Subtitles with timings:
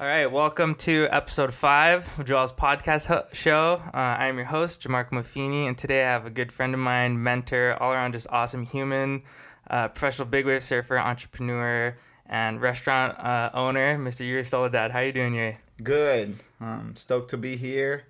[0.00, 3.82] All right, welcome to episode five of Joel's podcast ho- show.
[3.92, 7.20] Uh, I'm your host, Jamarco Mafini, and today I have a good friend of mine,
[7.20, 9.22] mentor, all around just awesome human,
[9.68, 14.20] uh, professional big wave surfer, entrepreneur, and restaurant uh, owner, Mr.
[14.20, 14.92] Yuri Soledad.
[14.92, 15.56] How are you doing, Yuri?
[15.82, 16.36] Good.
[16.60, 18.04] Um, stoked to be here.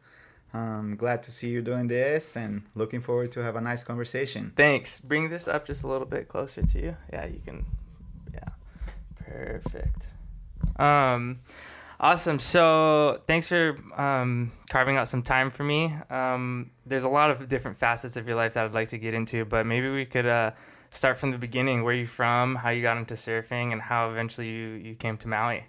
[0.52, 4.52] I'm glad to see you doing this, and looking forward to have a nice conversation.
[4.56, 5.00] Thanks.
[5.00, 6.96] Bring this up just a little bit closer to you.
[7.10, 7.64] Yeah, you can.
[8.34, 8.48] Yeah,
[9.26, 10.06] perfect.
[10.78, 11.40] Um,
[12.00, 12.38] awesome.
[12.38, 15.94] So thanks for um, carving out some time for me.
[16.10, 19.14] Um, there's a lot of different facets of your life that I'd like to get
[19.14, 20.52] into, but maybe we could uh,
[20.90, 21.82] start from the beginning.
[21.82, 22.56] Where are you from?
[22.56, 25.64] How you got into surfing, and how eventually you you came to Maui.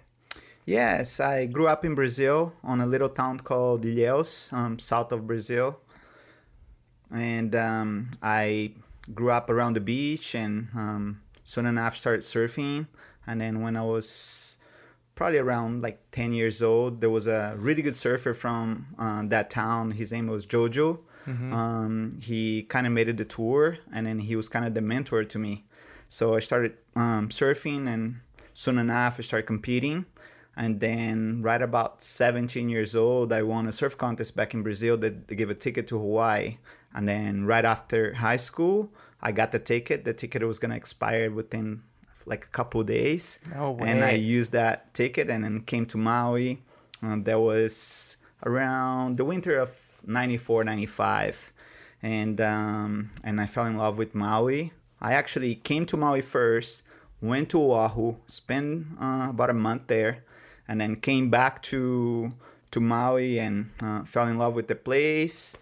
[0.66, 5.26] Yes, I grew up in Brazil on a little town called Ilhéus, um, south of
[5.26, 5.80] Brazil.
[7.10, 8.74] And um, I
[9.12, 12.86] grew up around the beach and um, soon enough started surfing.
[13.26, 14.59] And then when I was
[15.20, 19.50] probably around like 10 years old, there was a really good surfer from uh, that
[19.50, 19.90] town.
[19.90, 21.00] His name was Jojo.
[21.52, 24.80] Um, he kind of made it the tour and then he was kind of the
[24.80, 25.66] mentor to me.
[26.08, 28.20] So I started um, surfing and
[28.54, 30.06] soon enough I started competing
[30.56, 34.96] and then right about 17 years old i won a surf contest back in brazil
[34.96, 36.58] that they gave a ticket to hawaii
[36.92, 40.76] and then right after high school i got the ticket the ticket was going to
[40.76, 41.82] expire within
[42.26, 46.62] like a couple days No and i used that ticket and then came to maui.
[47.02, 49.70] Um, that was around the winter of
[50.06, 51.52] 94 95
[52.02, 54.72] and um, and i fell in love with maui.
[55.00, 56.82] I actually came to maui first
[57.20, 60.24] went to oahu spent uh, about a month there
[60.66, 62.32] and then came back to
[62.70, 65.56] to Maui and uh, fell in love with the place.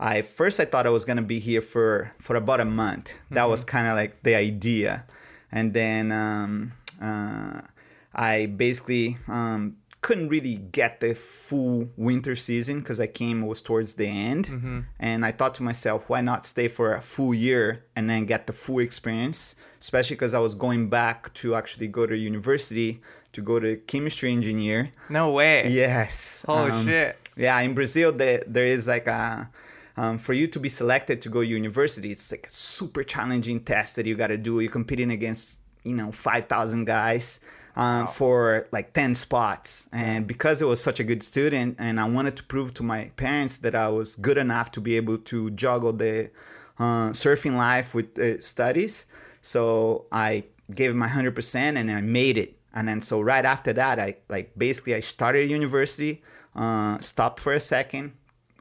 [0.00, 3.14] I first I thought I was gonna be here for for about a month.
[3.30, 5.04] That was kind of like the idea,
[5.50, 7.60] and then um, uh,
[8.14, 13.94] I basically um, couldn't really get the full winter season because I came was towards
[13.94, 18.08] the end, and I thought to myself, why not stay for a full year and
[18.08, 22.16] then get the full experience, especially because I was going back to actually go to
[22.16, 23.00] university
[23.32, 24.92] to go to chemistry engineer.
[25.08, 25.68] No way.
[25.68, 26.44] Yes.
[26.48, 27.16] Oh um, shit.
[27.36, 29.50] Yeah, in Brazil, there, there is like a,
[29.98, 33.96] um, for you to be selected to go university, it's like a super challenging test
[33.96, 34.60] that you got to do.
[34.60, 37.40] You're competing against, you know, 5,000 guys
[37.74, 39.88] um, for like 10 spots.
[39.92, 43.10] And because I was such a good student and I wanted to prove to my
[43.16, 46.30] parents that I was good enough to be able to juggle the
[46.78, 49.06] uh, surfing life with the studies.
[49.42, 53.72] So I gave it my 100% and I made it and then so right after
[53.72, 56.22] that i like basically i started university
[56.54, 58.12] uh, stopped for a second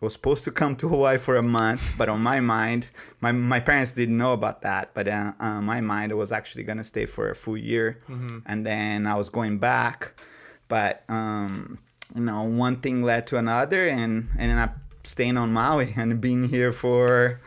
[0.01, 2.91] was supposed to come to hawaii for a month but on my mind
[3.21, 6.63] my, my parents didn't know about that but uh, uh, my mind i was actually
[6.63, 7.99] going to stay for a full year
[8.45, 10.19] and then i was going back
[10.67, 11.79] but um,
[12.15, 14.69] you know one thing led to another and and i
[15.03, 17.39] staying on maui and being here for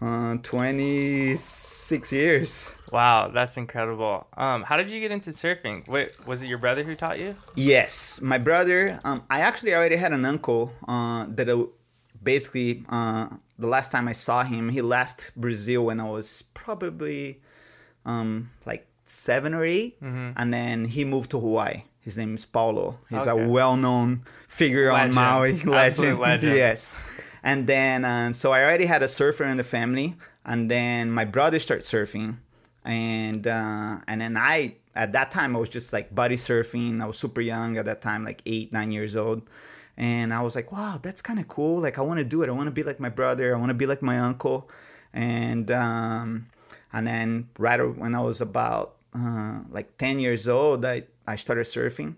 [0.00, 4.26] uh, 26 years Wow, that's incredible.
[4.36, 5.86] Um, how did you get into surfing?
[5.88, 7.34] Wait, was it your brother who taught you?
[7.54, 8.98] Yes, my brother.
[9.04, 11.66] Um, I actually already had an uncle uh, that uh,
[12.22, 17.40] basically uh, the last time I saw him, he left Brazil when I was probably
[18.06, 21.82] um, like seven or 8 and then he moved to Hawaii.
[22.00, 22.98] His name is Paulo.
[23.10, 23.30] He's Okay.
[23.44, 25.18] a well-known figure Legend.
[25.18, 26.18] on Maui, legend.
[26.28, 26.56] legend.
[26.56, 27.02] yes.
[27.42, 31.24] And then, uh, so I already had a surfer in the family, and then my
[31.24, 32.38] brother started surfing,
[32.84, 37.00] and uh, and then I at that time I was just like buddy surfing.
[37.00, 39.42] I was super young at that time, like eight, nine years old,
[39.98, 41.80] and I was like, wow, that's kind of cool.
[41.80, 42.48] Like I want to do it.
[42.48, 43.54] I want to be like my brother.
[43.54, 44.70] I want to be like my uncle,
[45.12, 46.46] and um,
[46.92, 51.66] and then right when I was about uh, like ten years old, I I started
[51.66, 52.14] surfing.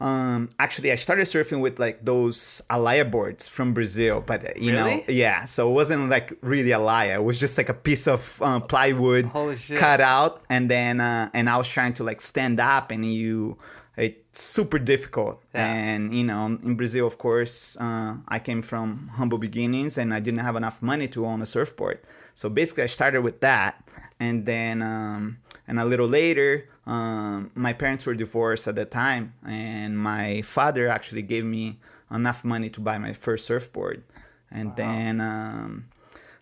[0.00, 4.72] Um, actually, I started surfing with like those alaya boards from Brazil, but uh, you
[4.72, 5.44] know, yeah.
[5.46, 7.14] So it wasn't like really alaya.
[7.14, 9.30] It was just like a piece of uh, plywood
[9.78, 13.56] cut out, and then uh, and I was trying to like stand up, and you,
[13.96, 15.42] it's super difficult.
[15.54, 15.72] Yeah.
[15.72, 20.20] And you know, in Brazil, of course, uh, I came from humble beginnings, and I
[20.20, 22.00] didn't have enough money to own a surfboard.
[22.34, 23.82] So basically, I started with that,
[24.18, 25.38] and then um,
[25.68, 30.88] and a little later, um, my parents were divorced at the time, and my father
[30.88, 31.78] actually gave me
[32.10, 34.02] enough money to buy my first surfboard,
[34.50, 35.86] and then um,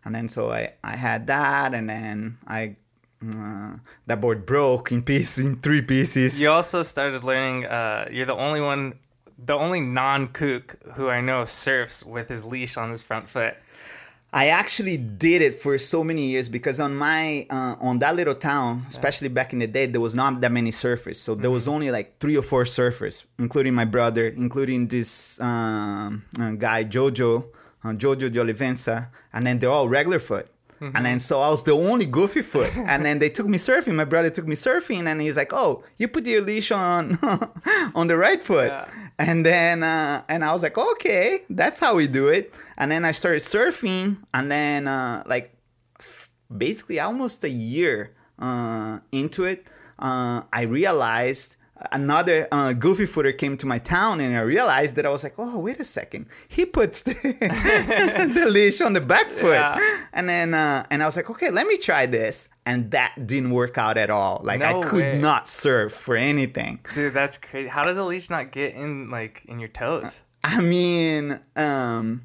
[0.04, 2.76] and then so I I had that, and then I.
[3.22, 3.76] Uh,
[4.06, 6.40] that board broke in pieces, in three pieces.
[6.40, 7.66] You also started learning.
[7.66, 8.98] Uh, you're the only one,
[9.38, 13.54] the only non-kook who I know surfs with his leash on his front foot.
[14.34, 18.34] I actually did it for so many years because on my uh, on that little
[18.34, 21.16] town, especially back in the day, there was not that many surfers.
[21.16, 26.24] So there was only like three or four surfers, including my brother, including this um,
[26.40, 27.44] uh, guy Jojo,
[27.84, 30.48] uh, Jojo de Olivença, and then they're all regular foot.
[30.94, 32.74] And then so I was the only goofy foot.
[32.76, 33.94] and then they took me surfing.
[33.94, 37.18] My brother took me surfing, and he's like, "Oh, you put your leash on
[37.94, 38.86] on the right foot." Yeah.
[39.18, 43.04] And then uh, and I was like, "Okay, that's how we do it." And then
[43.04, 45.54] I started surfing, and then uh, like
[46.00, 49.68] f- basically almost a year uh, into it,
[49.98, 51.56] uh, I realized
[51.90, 55.34] another uh, goofy footer came to my town and I realized that I was like,
[55.38, 56.28] oh, wait a second.
[56.48, 57.12] He puts the,
[58.34, 59.52] the leash on the back foot.
[59.52, 59.78] Yeah.
[60.12, 62.48] And then, uh, and I was like, okay, let me try this.
[62.64, 64.40] And that didn't work out at all.
[64.44, 65.18] Like I could way.
[65.18, 66.80] not surf for anything.
[66.94, 67.68] Dude, that's crazy.
[67.68, 70.20] How does a leash not get in like in your toes?
[70.44, 72.22] I mean, um,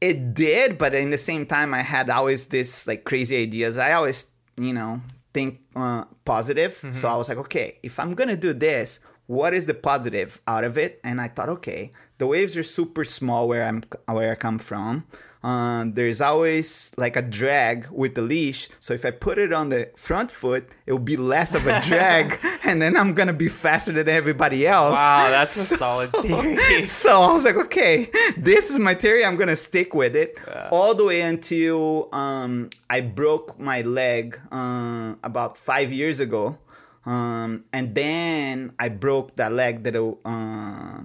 [0.00, 3.78] it did, but in the same time, I had always this like crazy ideas.
[3.78, 5.00] I always, you know,
[5.34, 6.84] think uh, positive.
[6.90, 10.64] So I was like, okay, if I'm gonna do this, what is the positive out
[10.64, 11.00] of it?
[11.04, 15.04] And I thought, okay, the waves are super small where I'm where I come from.
[15.42, 18.68] Uh, there's always like a drag with the leash.
[18.80, 21.80] So if I put it on the front foot, it will be less of a
[21.80, 24.94] drag, and then I'm gonna be faster than everybody else.
[24.94, 26.56] Wow, that's a solid theory.
[26.84, 29.24] So I was like, okay, this is my theory.
[29.24, 30.38] I'm gonna stick with it
[30.72, 36.58] all the way until um, I broke my leg uh, about five years ago,
[37.06, 41.02] um, and then I broke that leg that uh,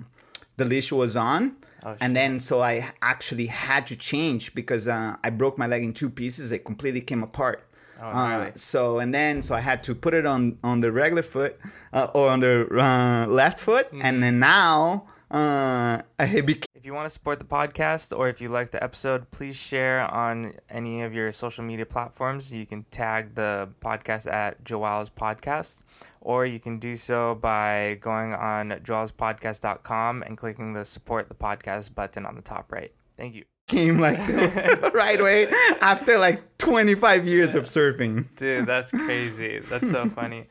[0.57, 1.55] the leash was on.
[1.85, 5.83] Oh, and then so I actually had to change because uh, I broke my leg
[5.83, 6.51] in two pieces.
[6.51, 7.59] It completely came apart.
[8.01, 11.23] Oh, Uh, so and then so I had to put it on on the regular
[11.23, 11.59] foot
[11.93, 14.01] uh, or on the uh, left foot, Mm-hmm.
[14.01, 18.49] and then now uh, became If you want to support the podcast or if you
[18.49, 22.53] like the episode, please share on any of your social media platforms.
[22.53, 25.79] You can tag the podcast at Joel's Podcast,
[26.21, 31.95] or you can do so by going on joelspodcast.com and clicking the support the podcast
[31.95, 32.91] button on the top right.
[33.17, 33.45] Thank you.
[33.67, 34.19] Came like
[34.93, 35.47] right away
[35.81, 38.27] after like 25 years of surfing.
[38.35, 39.59] Dude, that's crazy.
[39.59, 40.47] That's so funny.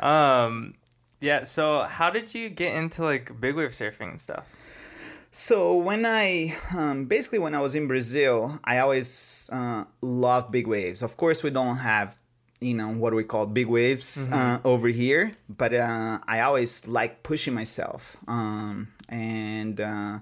[0.00, 0.74] Um,
[1.24, 1.44] yeah.
[1.44, 4.44] So, how did you get into like big wave surfing and stuff?
[5.36, 10.68] So when I um, basically when I was in Brazil, I always uh, loved big
[10.68, 11.02] waves.
[11.02, 12.16] Of course, we don't have
[12.60, 17.24] you know what we call big waves uh, over here, but uh, I always like
[17.24, 18.16] pushing myself.
[18.28, 20.20] Um, and uh,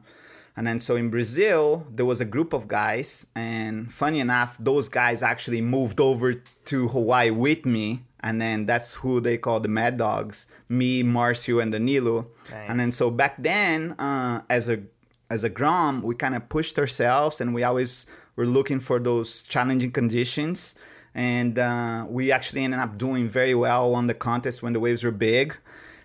[0.56, 4.88] and then so in Brazil, there was a group of guys, and funny enough, those
[4.88, 6.34] guys actually moved over
[6.64, 8.00] to Hawaii with me.
[8.22, 12.28] And then that's who they call the Mad Dogs, me, Marcio, and Danilo.
[12.50, 12.70] Nice.
[12.70, 14.82] And then so back then, uh, as a
[15.28, 19.42] as a Grom, we kind of pushed ourselves and we always were looking for those
[19.42, 20.74] challenging conditions.
[21.14, 25.04] And uh, we actually ended up doing very well on the contest when the waves
[25.04, 25.56] were big.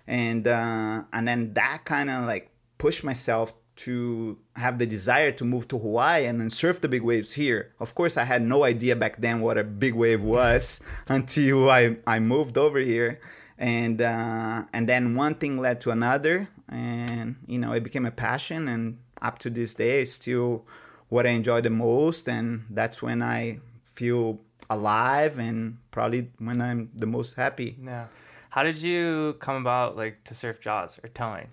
[0.07, 5.45] And uh, and then that kind of like pushed myself to have the desire to
[5.45, 7.73] move to Hawaii and then surf the big waves here.
[7.79, 11.97] Of course, I had no idea back then what a big wave was until I,
[12.05, 13.19] I moved over here.
[13.57, 18.11] And uh, and then one thing led to another, and you know it became a
[18.11, 18.67] passion.
[18.67, 20.63] And up to this day, it's still
[21.09, 23.59] what I enjoy the most, and that's when I
[23.95, 27.77] feel alive, and probably when I'm the most happy.
[27.83, 28.05] Yeah.
[28.51, 31.47] How did you come about like to surf jaws or towing?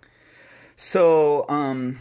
[0.76, 1.99] So, um,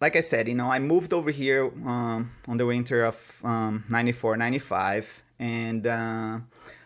[0.00, 3.84] like I said, you know, I moved over here um, on the winter of um,
[3.88, 5.22] 94, 95.
[5.38, 6.38] And, uh,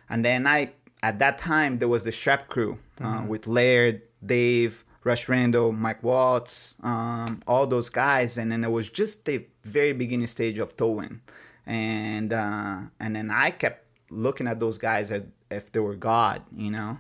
[0.09, 0.73] and then I,
[1.03, 6.03] at that time, there was the Strap crew uh, with Laird, Dave, Rush Randle, Mike
[6.03, 8.38] Waltze, um, all those guys.
[8.38, 11.21] And then it was just the very beginning stage of towing.
[11.67, 16.43] And, uh, and then I kept looking at those guys as if they were God,
[16.57, 16.99] you know?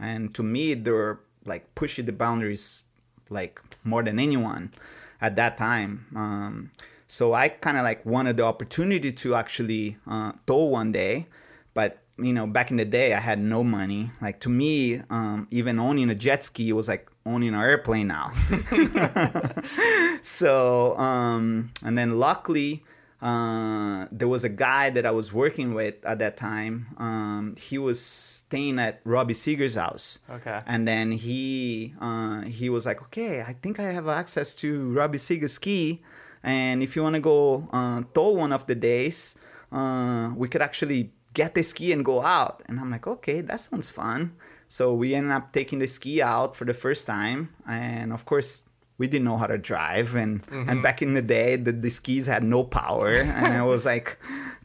[0.00, 2.84] And to me, they were like pushing the boundaries
[3.30, 4.72] like more than anyone
[5.20, 6.06] at that time.
[6.14, 6.70] Um,
[7.06, 11.26] so I kind of like wanted the opportunity to actually uh, tow one day,
[11.72, 14.10] but you know, back in the day, I had no money.
[14.22, 18.32] Like to me, um, even owning a jet ski was like owning an airplane now.
[20.22, 22.84] so, um, and then luckily,
[23.26, 26.86] uh, there was a guy that I was working with at that time.
[26.96, 30.20] Um, he was staying at Robbie Seeger's house.
[30.30, 30.60] Okay.
[30.64, 35.18] And then he uh, he was like, okay, I think I have access to Robbie
[35.18, 36.04] Seeger's ski,
[36.44, 39.36] and if you want to go uh, tow one of the days,
[39.72, 42.62] uh, we could actually get the ski and go out.
[42.68, 44.36] And I'm like, okay, that sounds fun.
[44.68, 48.62] So we ended up taking the ski out for the first time, and of course.
[48.98, 52.26] We didn't know how to drive, and and back in the day, the, the skis
[52.26, 54.18] had no power, and it was like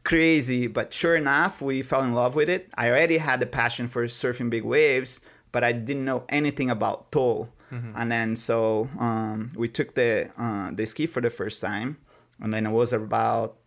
[0.04, 0.68] crazy.
[0.68, 2.70] But sure enough, we fell in love with it.
[2.76, 5.22] I already had the passion for surfing big waves,
[5.52, 7.50] but I didn't know anything about tow.
[7.72, 7.94] Mm-hmm.
[7.96, 11.98] And then so um, we took the uh, the ski for the first time,
[12.40, 13.58] and then it was about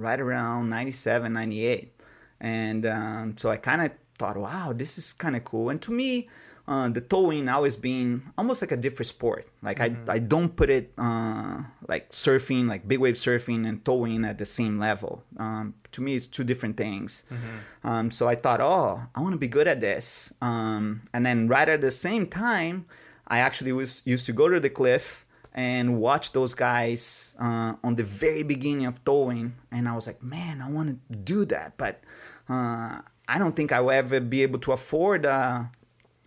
[0.00, 1.92] right around 97, 98.
[2.40, 5.68] And um, so I kind of thought, wow, this is kind of cool.
[5.68, 6.28] And to me,
[6.70, 9.44] uh, the towing always been almost like a different sport.
[9.60, 10.08] Like mm-hmm.
[10.08, 14.38] I, I don't put it uh, like surfing, like big wave surfing and towing at
[14.38, 15.24] the same level.
[15.36, 17.24] Um, to me, it's two different things.
[17.28, 17.88] Mm-hmm.
[17.88, 20.32] Um, so I thought, oh, I want to be good at this.
[20.40, 22.86] Um, and then right at the same time,
[23.26, 27.96] I actually was used to go to the cliff and watch those guys uh, on
[27.96, 31.76] the very beginning of towing, and I was like, man, I want to do that,
[31.76, 32.00] but
[32.48, 35.64] uh, I don't think I will ever be able to afford uh,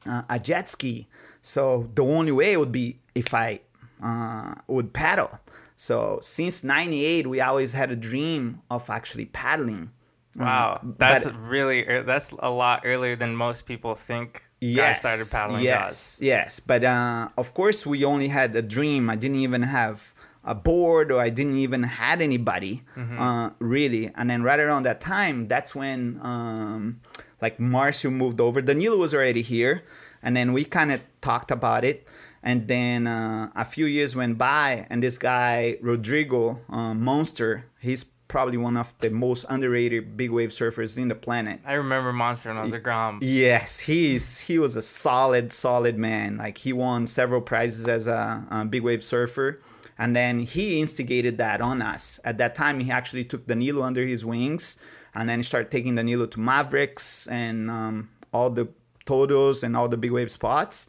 [0.07, 1.07] uh, a jet ski.
[1.41, 3.61] So the only way would be if I
[4.01, 5.39] uh, would paddle.
[5.75, 9.91] So since '98, we always had a dream of actually paddling.
[10.35, 14.43] Wow, that's but, really that's a lot earlier than most people think.
[14.59, 15.63] Yes, started paddling.
[15.63, 19.09] Yes, yes, but uh, of course we only had a dream.
[19.09, 23.19] I didn't even have a board or I didn't even had anybody mm-hmm.
[23.19, 24.11] uh, really.
[24.15, 27.01] And then right around that time, that's when um,
[27.43, 28.61] like Marcio moved over.
[28.61, 29.83] Danilo was already here,
[30.23, 32.07] and then we kind of talked about it.
[32.41, 38.05] And then uh, a few years went by, and this guy Rodrigo uh, Monster, he's
[38.27, 41.59] probably one of the most underrated big wave surfers in the planet.
[41.65, 43.19] I remember Monster when I was a Grom.
[43.21, 46.37] Yes, he's he was a solid, solid man.
[46.37, 49.59] Like he won several prizes as a, a big wave surfer
[49.97, 52.19] and then he instigated that on us.
[52.23, 54.79] At that time, he actually took Danilo under his wings,
[55.15, 58.67] and then he started taking Danilo to Mavericks and um, all the
[59.05, 60.87] Todos and all the big wave spots.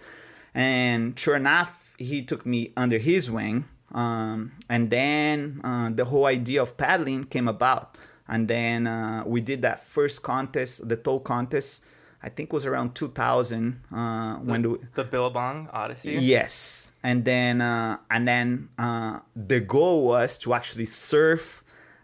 [0.54, 3.64] And sure enough, he took me under his wing.
[3.92, 7.96] Um, and then uh, the whole idea of paddling came about.
[8.28, 11.84] And then uh, we did that first contest, the tow contest
[12.24, 16.12] I think was around 2000 uh, when the, the Billabong Odyssey.
[16.14, 21.62] Yes, and then uh, and then uh, the goal was to actually surf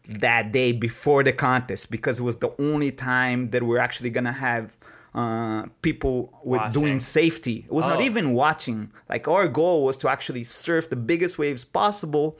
[0.09, 4.33] that day before the contest because it was the only time that we're actually gonna
[4.33, 4.77] have
[5.15, 6.83] uh, people with watching.
[6.83, 7.65] doing safety.
[7.67, 7.91] It was oh.
[7.91, 8.93] not even watching.
[9.09, 12.39] Like our goal was to actually surf the biggest waves possible,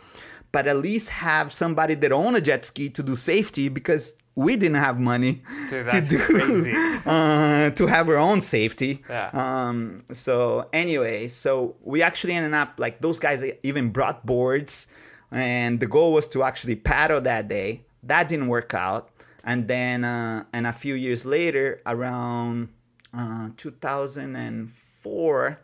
[0.53, 4.57] but at least have somebody that own a jet ski to do safety because we
[4.57, 9.03] didn't have money Dude, to do uh, to have our own safety.
[9.09, 9.31] Yeah.
[9.33, 14.87] Um, so anyway, so we actually ended up like those guys even brought boards,
[15.31, 17.85] and the goal was to actually paddle that day.
[18.03, 19.11] That didn't work out,
[19.45, 22.71] and then uh, and a few years later, around
[23.13, 25.61] uh, 2004.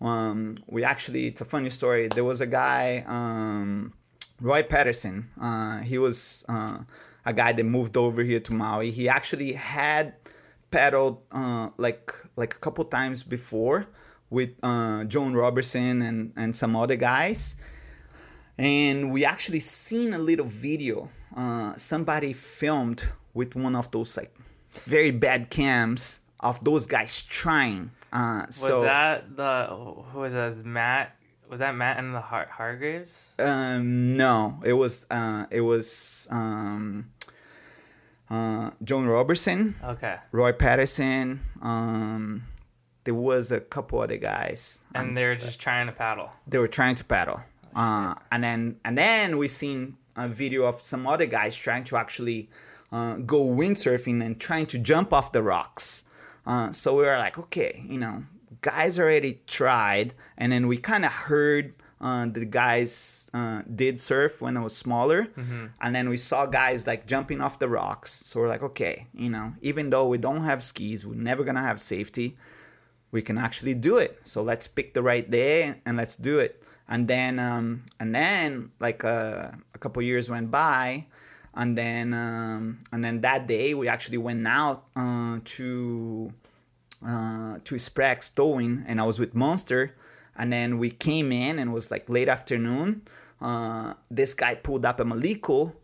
[0.00, 2.08] Um, we actually, it's a funny story.
[2.08, 3.94] There was a guy, um,
[4.40, 5.30] Roy Patterson.
[5.40, 6.78] Uh, he was uh,
[7.24, 8.90] a guy that moved over here to Maui.
[8.90, 10.14] He actually had
[10.70, 13.86] paddled uh, like like a couple times before
[14.28, 17.56] with uh, Joan Robertson and and some other guys,
[18.58, 21.08] and we actually seen a little video.
[21.36, 24.34] Uh, somebody filmed with one of those like
[24.84, 27.90] very bad cams of those guys trying.
[28.12, 29.66] Uh, was so, that the
[30.12, 30.64] who was that?
[30.64, 31.16] Matt
[31.48, 33.32] was that Matt and the Har- Hargraves?
[33.38, 37.10] Um, no, it was uh, it was um,
[38.30, 39.74] uh, John Robertson.
[39.82, 40.16] Okay.
[40.32, 41.40] Roy Patterson.
[41.60, 42.42] Um,
[43.04, 44.82] there was a couple other guys.
[44.94, 46.30] And they were just trying to paddle.
[46.46, 47.42] They were trying to paddle.
[47.74, 51.96] Uh, and then and then we seen a video of some other guys trying to
[51.96, 52.48] actually
[52.92, 56.04] uh, go windsurfing and trying to jump off the rocks.
[56.46, 58.22] Uh, so we were like, okay, you know,
[58.60, 64.42] guys already tried, and then we kind of heard uh, the guys uh, did surf
[64.42, 65.66] when I was smaller, mm-hmm.
[65.80, 68.10] and then we saw guys like jumping off the rocks.
[68.10, 71.62] So we're like, okay, you know, even though we don't have skis, we're never gonna
[71.62, 72.36] have safety.
[73.10, 74.18] We can actually do it.
[74.24, 76.63] So let's pick the right day and let's do it.
[76.88, 81.06] And then, um, and then, like uh, a couple years went by,
[81.54, 86.32] and then, um, and then that day we actually went out uh, to
[87.06, 89.94] uh, to Sprecks towing, and I was with Monster
[90.36, 93.02] and then we came in and it was like late afternoon.
[93.40, 95.74] Uh, this guy pulled up a Maliko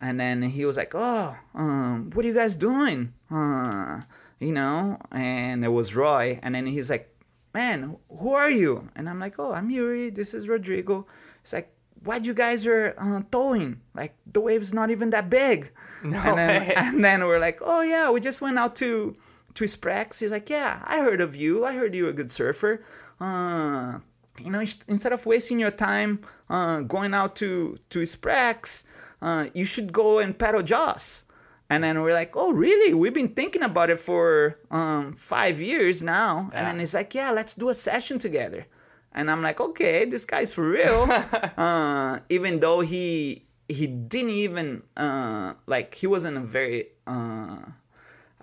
[0.00, 4.00] and then he was like, "Oh, um, what are you guys doing?" Uh,
[4.38, 7.09] you know, and it was Roy, and then he's like,
[7.54, 10.10] "Man, who are you?" And I'm like, "Oh, I'm Yuri.
[10.10, 11.06] This is Rodrigo."
[11.42, 11.72] It's like,
[12.04, 13.80] "What you guys are uh, towing?
[13.94, 15.72] Like the wave's not even that big."
[16.04, 16.74] No and then, way.
[16.76, 19.16] and then we're like, "Oh yeah, we just went out to
[19.54, 21.64] to Sprecks." He's like, "Yeah, I heard of you.
[21.64, 22.82] I heard you were a good surfer."
[23.20, 23.98] uh,
[24.38, 28.84] you know, instead of wasting your time uh, going out to to Sprecks,
[29.20, 31.24] uh, you should go and paddle Jaws.
[31.70, 32.92] And then we're like, oh, really?
[32.92, 36.50] We've been thinking about it for um, five years now.
[36.52, 38.66] And then he's like, yeah, let's do a session together.
[39.12, 41.08] And I'm like, okay, this guy's for real.
[41.56, 47.58] uh, even though he he didn't even uh, like he wasn't a very uh,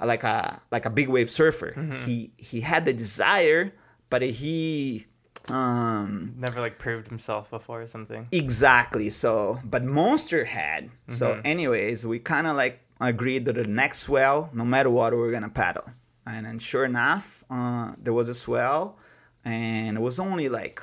[0.01, 1.73] like a like a big wave surfer.
[2.05, 3.73] He he had the desire,
[4.09, 5.05] but he
[5.49, 8.27] um Never like proved himself before or something.
[8.31, 9.09] Exactly.
[9.09, 10.89] So, but Monster had.
[11.09, 15.19] So, anyways, we kind of like agreed that the next swell, no matter what, we
[15.19, 15.85] were gonna paddle.
[16.25, 18.97] And then, sure enough, uh, there was a swell,
[19.45, 20.81] and it was only like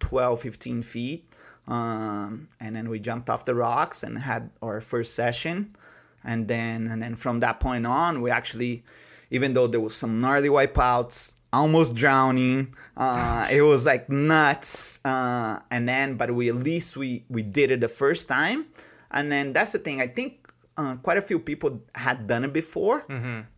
[0.00, 1.32] 12, 15 feet.
[1.66, 5.76] Um, and then we jumped off the rocks and had our first session.
[6.24, 8.84] And then, and then from that point on, we actually,
[9.30, 15.00] even though there was some gnarly wipeouts, almost drowning, uh, it was like nuts.
[15.04, 18.66] Uh, and then, but we at least we we did it the first time.
[19.10, 20.00] And then that's the thing.
[20.00, 20.47] I think
[20.78, 23.04] uh, quite a few people had done it before,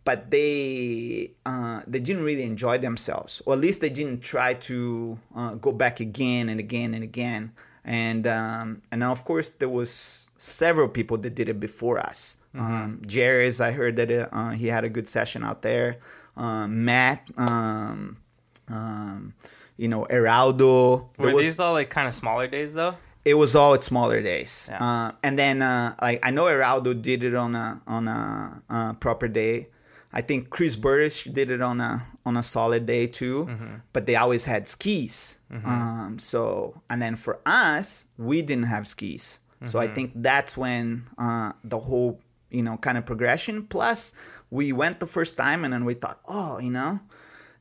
[0.04, 5.18] but they uh, they didn't really enjoy themselves, or at least they didn't try to
[5.36, 7.52] uh, go back again and again and again.
[7.84, 12.38] And um, and now of course there was several people that did it before us.
[12.54, 15.98] Um, Jerry's, I heard that uh, he had a good session out there.
[16.36, 18.16] Um, Matt, um,
[18.68, 19.34] um,
[19.76, 21.08] you know, Eraldo.
[21.18, 22.96] Were was- these all like kind of smaller days though?
[23.24, 24.68] It was all at smaller days.
[24.70, 24.82] Yeah.
[24.82, 28.92] Uh, and then uh, like I know Heraldo did it on a on a uh,
[28.94, 29.68] proper day.
[30.12, 33.46] I think Chris Burdish did it on a on a solid day too.
[33.46, 33.74] Mm-hmm.
[33.92, 35.38] But they always had skis.
[35.52, 39.40] Um, so and then for us, we didn't have skis.
[39.64, 39.90] So Mm-hmm.
[39.90, 43.66] I think that's when uh, the whole you know kind of progression.
[43.66, 44.14] Plus,
[44.50, 47.00] we went the first time and then we thought, oh, you know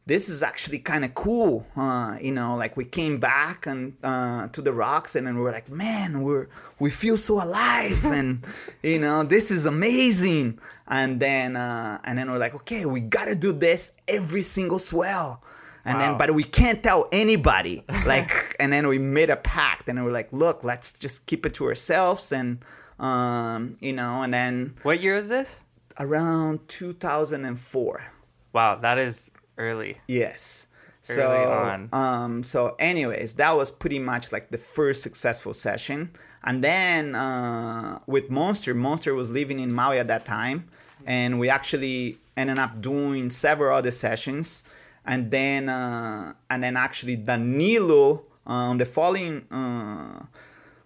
[0.09, 1.67] this is actually kind of cool.
[1.77, 5.41] Uh, you know, like we came back and uh, to the rocks, and then we
[5.41, 6.47] were like, man, we're
[6.79, 8.43] we feel so alive, and
[8.81, 10.59] you know, this is amazing.
[10.87, 15.43] And then uh, and then we're like, okay, we gotta do this every single swell.
[15.85, 17.83] And then, but we can't tell anybody.
[18.05, 21.53] Like, and then we made a pact, and we're like, look, let's just keep it
[21.55, 22.59] to ourselves, and
[22.99, 25.61] um, you know, and then What year is this?
[25.99, 28.11] around 2004.
[28.53, 29.97] Wow, that is early.
[30.07, 30.67] Yes.
[31.09, 31.89] Early So, on.
[31.93, 36.11] um, so anyways, that was pretty much like the first successful session.
[36.43, 40.67] And then uh, with Monster, Monster was living in Maui at that time,
[41.05, 44.63] and we actually ended up doing several other sessions.
[45.05, 50.25] And then, uh, and then actually Danilo on the following uh,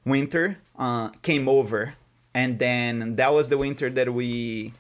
[0.06, 1.96] winter uh, came over,
[2.34, 4.74] and then that was the winter that we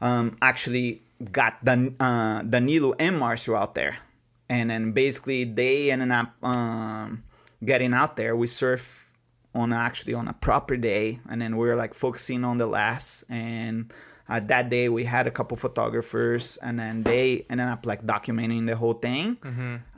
[0.00, 3.98] um, actually got Dan- uh, Danilo and Marcio out there.
[4.48, 7.24] And then basically they ended up um,
[7.64, 8.36] getting out there.
[8.36, 9.12] We surf
[9.54, 13.24] on actually on a proper day, and then we were like focusing on the last.
[13.28, 13.92] And
[14.28, 18.66] uh, that day we had a couple photographers, and then they ended up like documenting
[18.66, 19.38] the whole thing.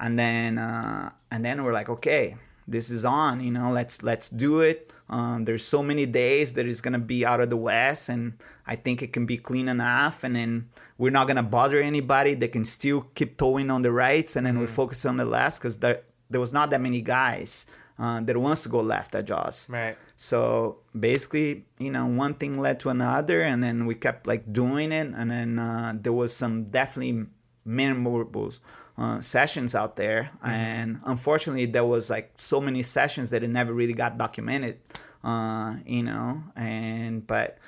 [0.01, 3.41] And then uh, and then we're like, okay, this is on.
[3.43, 4.93] You know, let's let's do it.
[5.11, 8.35] Um, there's so many days that it's gonna be out of the west, and
[8.67, 10.25] I think it can be clean enough.
[10.25, 10.69] And then
[10.99, 12.35] we're not gonna bother anybody.
[12.35, 15.61] They can still keep towing on the rights, and then we focus on the left
[15.61, 17.67] because there there was not that many guys
[17.99, 19.69] uh, that wants to go left at Jaws.
[19.71, 19.97] Right.
[20.17, 24.93] So basically, you know, one thing led to another, and then we kept like doing
[24.93, 27.27] it, and then uh, there was some definitely
[27.69, 28.51] memorable
[28.97, 33.73] uh, sessions out there, and unfortunately, there was like so many sessions that it never
[33.73, 34.79] really got documented,
[35.23, 37.59] uh, you know, and but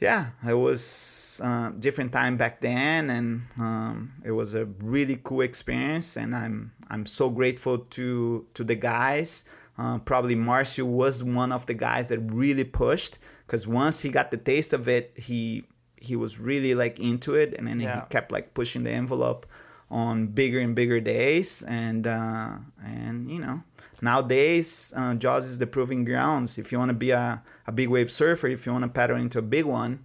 [0.00, 5.42] yeah, it was uh, different time back then, and um, it was a really cool
[5.42, 9.44] experience, and I'm I'm so grateful to to the guys.
[9.78, 14.30] Uh, probably Marcio was one of the guys that really pushed, because once he got
[14.30, 15.64] the taste of it, he
[15.96, 18.00] he was really like into it, and then Yeah.
[18.02, 19.46] he kept like pushing the envelope
[19.90, 23.62] on bigger and bigger days, and uh, and you know
[24.02, 26.58] nowadays uh, Jaws is the proving grounds.
[26.58, 29.16] If you want to be a, a big wave surfer, if you want to paddle
[29.16, 30.04] into a big one,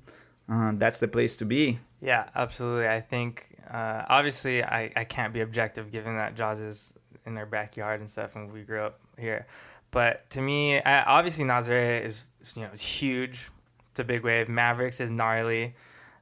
[0.49, 1.80] uh, that's the place to be.
[2.01, 2.88] Yeah, absolutely.
[2.88, 6.93] I think uh, obviously I, I can't be objective given that Jaws is
[7.25, 9.45] in their backyard and stuff, and we grew up here.
[9.91, 12.23] But to me, I, obviously Nazare is
[12.56, 13.49] you know is huge.
[13.91, 14.49] It's a big wave.
[14.49, 15.75] Mavericks is gnarly,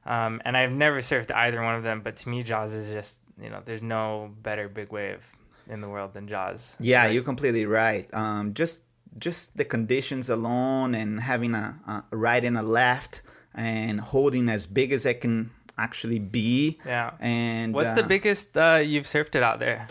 [0.04, 2.00] um, and I've never surfed either one of them.
[2.02, 5.24] But to me, Jaws is just you know there's no better big wave
[5.68, 6.76] in the world than Jaws.
[6.80, 8.08] Yeah, Like, you're completely right.
[8.12, 8.82] Um, just
[9.18, 13.22] just the conditions alone and having a, a right and a left
[13.54, 16.78] and holding as big as it can actually be.
[16.86, 17.12] Yeah.
[17.20, 19.88] And What's uh, the biggest uh, you've surfed it out there?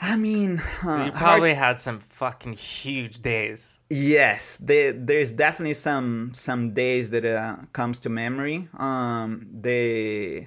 [0.00, 3.78] I mean, uh, You hard- probably had some fucking huge days.
[3.90, 8.68] Yes, there, there's definitely some some days that uh, comes to memory.
[8.76, 10.46] Um, the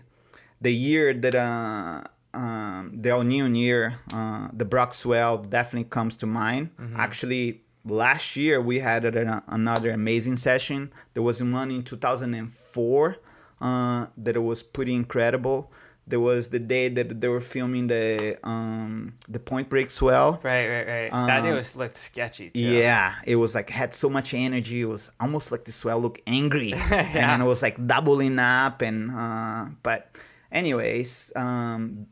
[0.62, 6.72] the year that uh, um, the Nino year, uh, the Broxwell definitely comes to mind.
[6.96, 10.92] Actually, last year we had a, another amazing session.
[11.14, 13.18] There was one in 2004
[13.62, 15.72] uh, that it was pretty incredible.
[16.08, 20.40] There was the day that they were filming the um, the Point Break swell.
[20.42, 21.12] Right, right, right.
[21.12, 22.62] that day Um, was looked sketchy too.
[22.62, 24.82] Yeah, it was like had so much energy.
[24.82, 28.82] It was almost like the swell looked angry, and it was like doubling up.
[28.82, 30.16] And uh, but,
[30.52, 32.08] anyways, um,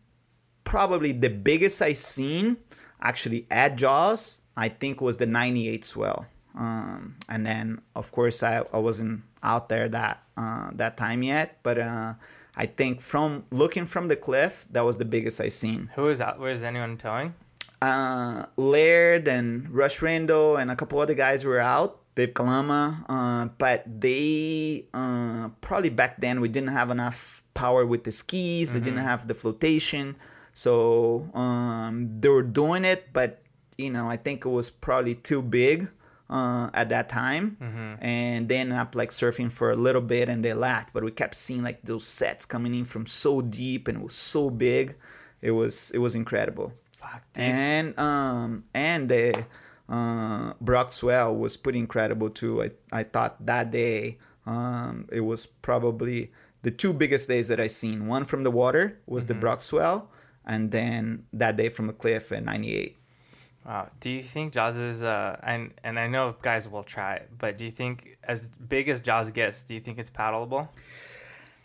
[0.65, 2.57] probably the biggest I seen
[3.01, 6.25] actually at Jaws, I think was the '98 swell.
[6.57, 11.59] Um, and then of course I, I wasn't out there that uh, that time yet,
[11.63, 12.13] but uh,
[12.57, 16.21] I think from looking from the cliff, that was the biggest I seen Who was
[16.21, 16.39] out?
[16.39, 17.33] Was anyone towing?
[17.81, 21.99] uh, Laird and Rush Randle and a couple other guys were out.
[22.15, 28.05] Dave Kalama, uh, but they uh, probably back then we didn't have enough power with
[28.05, 28.71] the skis.
[28.71, 30.15] They didn't have the flotation,
[30.53, 33.41] so um, they were doing it, but
[33.77, 35.89] you know I think it was probably too big
[36.29, 37.57] uh, at that time,
[38.01, 40.93] and they ended up like surfing for a little bit and they left.
[40.93, 44.15] But we kept seeing like those sets coming in from so deep and it was
[44.15, 44.95] so big.
[45.41, 49.45] It was it was incredible Fuck, and um and the
[49.87, 52.63] uh Broxwell was pretty incredible too.
[52.63, 56.31] I I thought that day um it was probably
[56.63, 58.07] the two biggest days that I seen.
[58.07, 60.07] One from the water was the Broxwell,
[60.43, 62.97] and then that day from the cliff at 98.
[63.65, 63.89] Wow.
[63.99, 67.57] Do you think Jaws is uh and and I know guys will try it, but
[67.57, 70.67] do you think as big as Jaws gets, do you think it's paddleable?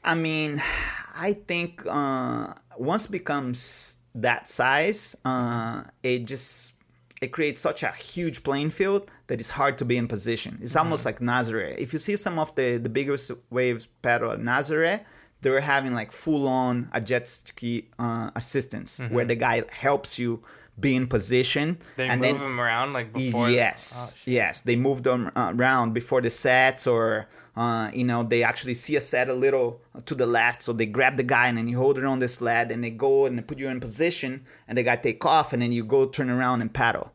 [0.03, 0.63] I mean,
[1.17, 6.75] I think uh, once it becomes that size, uh, it just
[7.21, 10.59] it creates such a huge playing field that it's hard to be in position.
[10.63, 11.77] It's almost like Nazare.
[11.77, 15.05] If you see some of the the biggest waves paddle at Nazare,
[15.43, 20.19] they were having like full on a jet ski uh, assistance where the guy helps
[20.19, 20.43] you
[20.81, 23.51] be in position They and move then them around like before.
[23.51, 28.23] yes, Oh, yes, they move them uh, around before the sets, or uh, you know,
[28.23, 31.49] they actually see a set a little to the left, so they grab the guy
[31.49, 33.69] and then you hold it on the sled, and they go and they put you
[33.69, 37.13] in position, and the guy take off, and then you go turn around and paddle.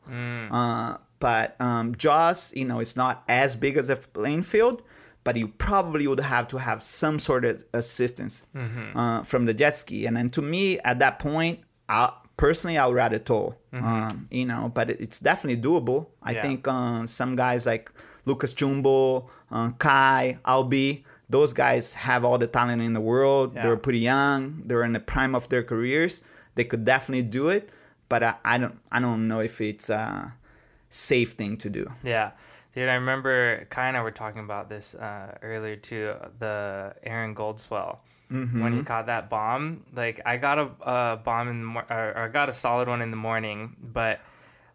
[0.51, 4.83] Uh, but um, Jaws, you know, it's not as big as a playing field,
[5.23, 8.45] but you probably would have to have some sort of assistance
[8.95, 12.85] uh, from the jet ski, and then to me at that point, I, personally, I
[12.87, 13.55] would rather tow.
[13.73, 16.07] Um, you know, but it- it's definitely doable.
[16.23, 16.41] I Yeah.
[16.41, 17.91] think uh, some guys like
[18.25, 23.53] Lucas Chumbo, uh, Kai, Albee, those guys have all the talent in the world.
[23.55, 23.63] Yeah.
[23.63, 24.61] They're pretty young.
[24.65, 26.23] They're in the prime of their careers.
[26.55, 27.69] They could definitely do it,
[28.09, 28.79] but I, I don't.
[28.91, 30.33] I don't know if it's a
[30.89, 31.85] safe thing to do.
[32.03, 32.31] Yeah.
[32.73, 36.13] Dude, I remember Kai and I were talking about this uh, earlier too.
[36.39, 38.63] The Aaron Gold swell Mm-hmm.
[38.63, 39.85] when he caught that bomb.
[39.93, 42.87] Like I got a, a bomb in the mor- or, or I got a solid
[42.87, 44.19] one in the morning, but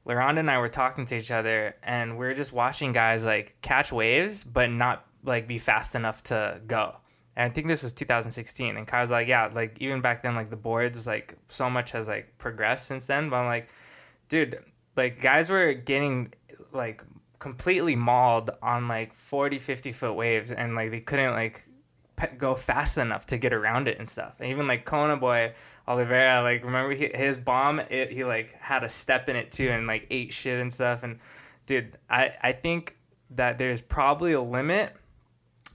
[0.06, 3.56] LaRonda and I were talking to each other and we are just watching guys like
[3.60, 6.96] catch waves, but not like be fast enough to go.
[7.36, 10.50] And I think this was 2016, and was like, "Yeah, like even back then, like
[10.50, 13.68] the boards, like so much has like progressed since then." But I'm like,
[14.28, 14.58] dude,
[14.96, 16.34] like guys were getting
[16.72, 17.02] like
[17.38, 21.62] completely mauled on like 40 50 foot waves and like they couldn't like
[22.38, 24.35] go fast enough to get around it and stuff.
[24.40, 25.52] And even like kona boy
[25.88, 29.68] oliveira like remember he, his bomb it, he like had a step in it too
[29.70, 31.02] and like ate shit and stuff.
[31.02, 31.18] And
[31.66, 32.96] dude i i think
[33.30, 34.94] that there's probably a limit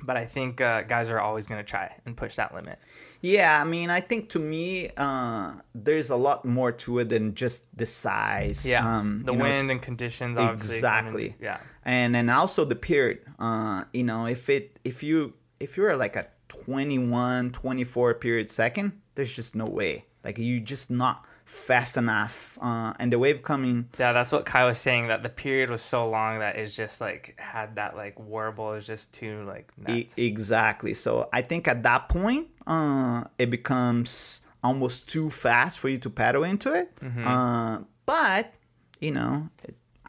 [0.02, 2.78] but i think uh, guys are always going to try and push that limit.
[3.22, 7.34] Yeah, I mean, I think to me, uh, there's a lot more to it than
[7.34, 8.66] just the size.
[8.68, 11.26] yeah um, the you know, wind and conditions obviously Exactly.
[11.28, 11.58] into- yeah.
[11.84, 13.22] And then also the period.
[13.40, 19.02] Uh you know if it if you if you're like a 21 24 period second
[19.16, 20.06] there's just no way.
[20.24, 24.66] Like you just not fast enough uh and the wave coming Yeah, that's what Kai
[24.66, 25.08] was saying.
[25.08, 28.88] That the period was so long that it's just like had that like warble is
[28.88, 30.94] just too like e- exactly.
[30.94, 36.10] So i think at that point uh it becomes almost too fast for you to
[36.10, 36.92] paddle into it.
[37.24, 38.58] Uh but
[39.00, 39.50] you know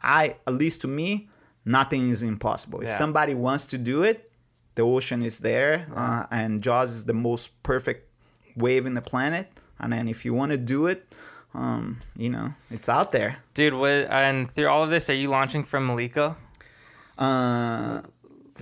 [0.01, 1.29] i at least to me
[1.65, 2.79] nothing is impossible.
[2.81, 2.97] If Yeah.
[2.97, 4.31] somebody wants to do it
[4.77, 8.01] the ocean is there uh, and jaws is the most perfect
[8.55, 9.45] wave in the planet
[9.79, 10.99] and then if you want to do it
[11.53, 15.29] um you know it's out there Dude, what and through all of this, are you
[15.37, 16.35] launching from Maliko?
[17.17, 18.01] uh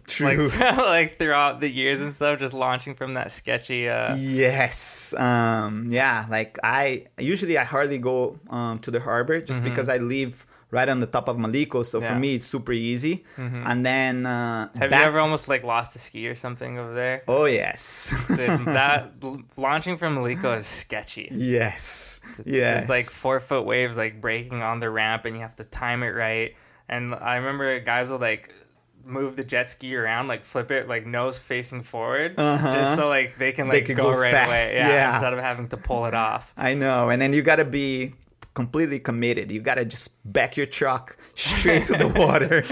[0.08, 0.50] True.
[0.50, 3.90] Like, like throughout the years and stuff, just launching from that sketchy.
[3.90, 5.14] Uh, Yes.
[5.18, 6.26] Um, yeah.
[6.30, 10.90] Like I usually I hardly go um, to the harbor just because I live right
[10.90, 11.86] on the top of Maliko.
[11.86, 12.06] So for Mm-hmm.
[12.06, 12.12] Yeah.
[12.12, 12.22] Mm-hmm.
[12.22, 13.24] me, it's super easy.
[13.38, 16.94] And then uh, have back- you ever almost like lost a ski or something over
[16.94, 17.24] there?
[17.28, 18.14] Oh yes.
[18.28, 19.12] Dude, that
[19.58, 21.30] launching from Maliko is sketchy.
[21.32, 22.20] yes.
[22.46, 22.82] Yes.
[22.84, 26.04] It's like four foot waves like breaking on the ramp, and you have to time
[26.04, 26.56] it right.
[26.90, 28.54] And I remember guys will like
[29.04, 32.74] move the jet ski around, like flip it like nose facing forward, Uh-huh.
[32.74, 34.72] just so like they can They like can go, go right fast, away.
[34.76, 35.12] Yeah, yeah.
[35.14, 36.52] instead of having to pull it off.
[36.58, 37.10] I know.
[37.10, 38.14] And then you gotta be
[38.56, 39.52] completely committed.
[39.52, 42.62] You gotta just back your truck straight to the water.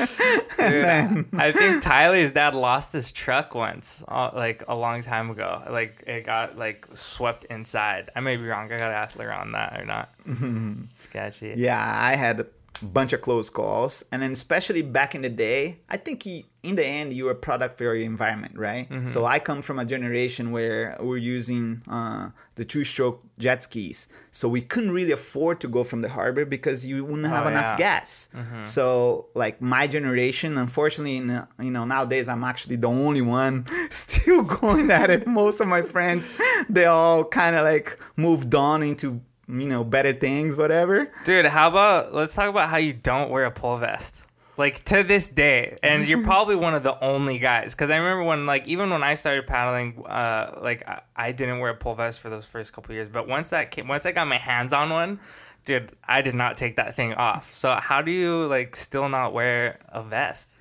[0.58, 5.30] Dude, then I think Tyler's dad lost his truck once, uh, like a long time
[5.30, 5.62] ago.
[5.70, 8.10] Like it got like swept inside.
[8.16, 8.72] I may be wrong.
[8.72, 10.10] I gotta ask Laura on that or not.
[10.96, 11.54] Sketchy.
[11.58, 12.48] Yeah, I had
[12.82, 16.76] bunch of close calls, and then especially back in the day, I think he, in
[16.76, 18.90] the end you're a product for your environment, right?
[18.90, 19.06] Mm-hmm.
[19.06, 24.50] So I come from a generation where we're using uh, the two-stroke jet skis, so
[24.50, 27.78] we couldn't really afford to go from the harbor because you wouldn't have Oh, enough
[27.80, 28.00] yeah.
[28.00, 28.30] gas.
[28.62, 34.44] So like my generation, unfortunately, in, you know nowadays I'm actually the only one still
[34.44, 35.28] going at it.
[35.28, 36.34] Most of my friends,
[36.70, 41.12] they all kind of like moved on into you know better things, whatever.
[41.26, 44.24] Dude, how about let's talk about how you don't wear a pull vest.
[44.56, 47.74] Like to this day, and you're probably one of the only guys.
[47.74, 51.58] Because I remember when, like, even when I started paddling, uh, like I, I didn't
[51.58, 53.10] wear a pull vest for those first couple years.
[53.10, 55.20] But once that came, once I got my hands on one,
[55.66, 57.52] dude, I did not take that thing off.
[57.54, 60.53] So how do you like still not wear a vest?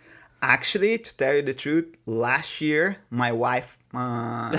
[0.44, 4.50] Actually, to tell you the truth, last year my wife, uh,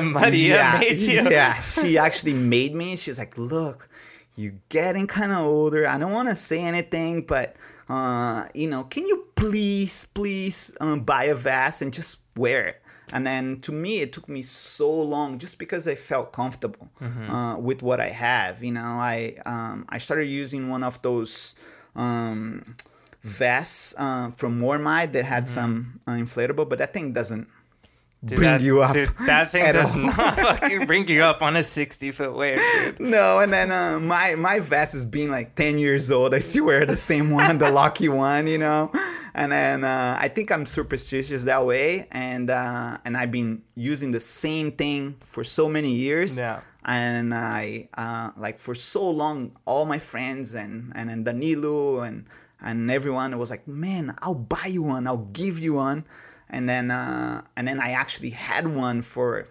[0.02, 1.30] Maria made you.
[1.30, 2.96] yeah, she actually made me.
[2.96, 3.88] She's like, "Look,
[4.36, 5.88] you're getting kind of older.
[5.88, 7.56] I don't want to say anything, but
[7.88, 12.82] uh, you know, can you please, please um, buy a vest and just wear it?"
[13.10, 17.56] And then to me, it took me so long just because I felt comfortable uh,
[17.58, 18.62] with what I have.
[18.62, 21.54] You know, I um, I started using one of those.
[21.96, 22.76] Um,
[23.22, 27.48] vests uh, from Mormaii that had some uh, inflatable, but that thing doesn't
[28.24, 28.92] Dude, bring that, you up.
[28.94, 30.02] Dude, that thing does all.
[30.02, 33.00] not fucking bring you up on a 60 foot wave, dude.
[33.00, 36.32] No, and then uh, my my vest is being like ten years old.
[36.34, 38.92] I still wear the same one, the lucky one, you know.
[39.34, 44.12] And then uh, I think I'm superstitious that way, and uh, and I've been using
[44.12, 46.38] the same thing for so many years.
[46.38, 46.60] Yeah.
[46.84, 52.26] And I uh, like for so long, all my friends and and then Danilo and
[52.62, 56.04] and everyone was like, man, I'll buy you one, I'll give you one,
[56.48, 59.46] and then uh, and then I actually had one for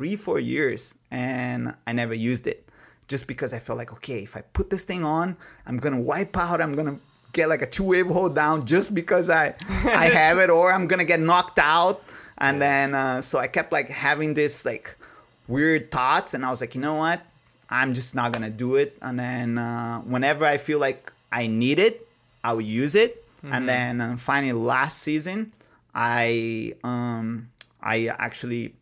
[0.00, 2.66] three four years and i never used it
[3.06, 6.34] just because i felt like okay if i put this thing on i'm gonna wipe
[6.38, 6.98] out i'm gonna
[7.34, 10.86] get like a two wave hold down just because i i have it or i'm
[10.86, 12.02] gonna get knocked out.
[12.42, 14.96] And then uh, so i kept like having this like
[15.46, 17.20] weird thoughts and i was like you know what?
[17.68, 18.96] I'm just not gonna do it.
[19.02, 22.08] And then uh, whenever i feel like i need it
[22.44, 25.52] i will use it and then uh, finally last season
[25.94, 27.48] i um
[27.82, 28.74] i actually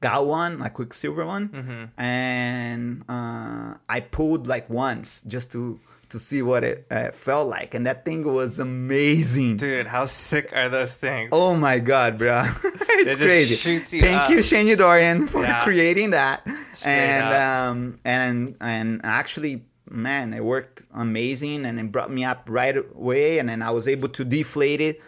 [0.00, 1.84] got one, a Quiksilver one, Mm-hmm.
[1.98, 7.74] and uh, I pulled like once just to to see what it uh, felt like,
[7.74, 9.56] and that thing was amazing.
[9.56, 11.30] Dude, how sick are those things?
[11.32, 12.42] Oh my god, bro,
[13.00, 13.72] it's crazy.
[13.96, 14.28] you Thank up.
[14.28, 15.64] you, Shane Dorian, for Yeah.
[15.64, 16.46] creating that,
[16.84, 17.40] and up.
[17.72, 19.64] um and and actually.
[19.90, 23.38] Man, it worked amazing, and it brought me up right away.
[23.38, 25.00] And then I was able to deflate it,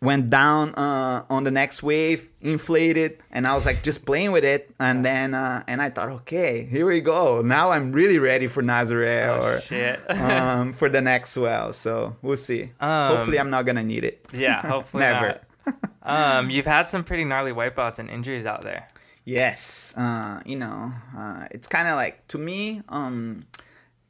[0.00, 4.44] went down uh, on the next wave, inflated, and I was like just playing with
[4.44, 4.74] it.
[4.80, 7.42] And then uh, and I thought, okay, here we go.
[7.42, 10.00] Now I'm really ready for Nazare Oh, or shit.
[10.10, 11.72] um, for the next swell.
[11.72, 12.72] So we'll see.
[12.80, 14.24] Um, Hopefully, I'm not gonna need it.
[14.32, 15.40] yeah, hopefully Never.
[15.66, 15.76] not.
[16.06, 18.86] Um, you've had some pretty gnarly wipeouts and injuries out there.
[19.24, 23.40] Yes, uh, you know, uh, it's kind of like to me, um,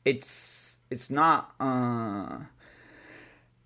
[0.05, 1.53] it's it's not.
[1.59, 2.39] Uh,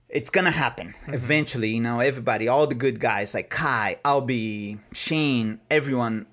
[0.08, 1.70] it's gonna happen eventually.
[1.70, 6.26] You know, everybody, all the good guys like Kai, Albee, Shane, everyone.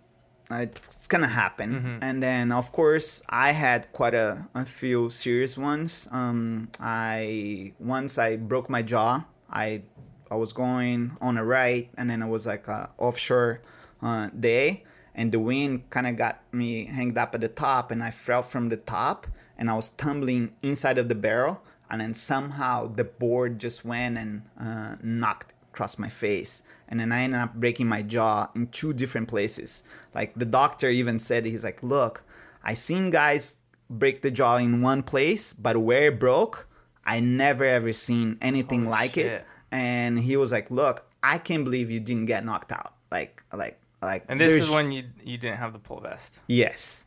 [0.50, 5.58] Uh, it's gonna happen, and then of course I had quite a, a few serious
[5.58, 6.08] ones.
[6.12, 9.26] Um, I once I broke my jaw.
[9.50, 9.82] I
[10.30, 13.62] I was going on a right, and then it was like a offshore
[14.04, 14.84] uh, day,
[15.16, 18.44] and the wind kind of got me hanged up at the top, and I fell
[18.44, 23.06] from the top, and I was tumbling inside of the barrel, and then somehow the
[23.06, 27.88] board just went and uh, knocked across my face, and then I ended up breaking
[27.88, 29.84] my jaw in two different places.
[30.14, 32.24] Like the doctor even said, he's like, "Look,
[32.64, 33.58] I seen guys
[33.90, 36.68] break the jaw in one place, but where it broke,
[37.06, 39.26] I never ever seen anything Holy like shit.
[39.26, 42.94] it." And he was like, "Look, I can't believe you didn't get knocked out.
[43.12, 44.24] Like like like.
[44.30, 46.40] And this is when you you didn't have the pull vest.
[46.48, 47.06] Yes.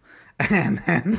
[0.50, 1.18] And then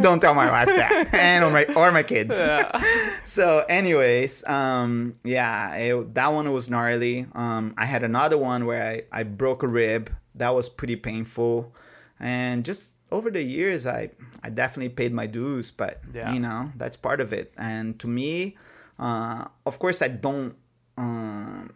[0.00, 2.36] don't tell my wife that, and or my or my kids.
[3.24, 7.26] So, anyways, um, yeah, it, that one was gnarly.
[7.34, 10.10] Um, I had another one where I I broke a rib.
[10.34, 11.74] That was pretty painful,
[12.20, 14.10] and just over the years, I
[14.42, 15.70] I definitely paid my dues.
[15.70, 16.32] But Yeah.
[16.32, 17.52] you know, that's part of it.
[17.58, 18.56] And to me,
[18.98, 20.54] uh, of course, I don't.
[20.96, 21.70] Um,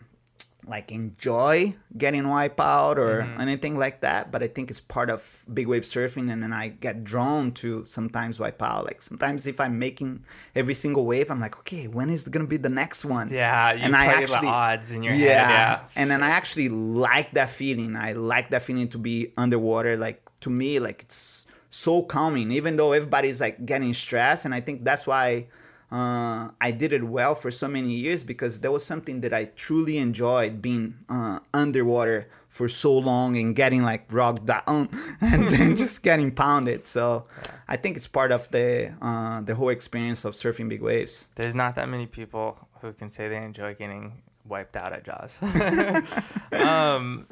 [0.66, 3.40] like enjoy getting wiped out or mm-hmm.
[3.40, 6.68] anything like that but i think it's part of big wave surfing and then i
[6.68, 10.22] get drawn to sometimes wipe out like sometimes if i'm making
[10.54, 13.72] every single wave i'm like okay when is it gonna be the next one Yeah,
[13.72, 15.26] And I actually- the odds in your yeah.
[15.26, 15.50] head.
[15.50, 15.80] Yeah.
[15.96, 20.22] and then i actually like that feeling i like that feeling to be underwater like
[20.40, 24.84] to me like it's so calming even though everybody's like getting stressed and i think
[24.84, 25.46] that's why
[25.92, 29.50] uh, I did it well for so many years because that was something that I
[29.56, 34.88] truly enjoyed being uh, underwater for so long and getting like rocked down
[35.20, 36.86] and then just getting pounded.
[36.86, 37.26] So
[37.68, 41.28] I think it's part of the uh, the whole experience of surfing big waves.
[41.34, 45.38] There's not that many people who can say they enjoy getting wiped out at Jaws.
[46.52, 47.26] um,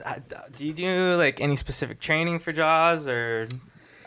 [0.55, 3.47] do you do like any specific training for Jaws, or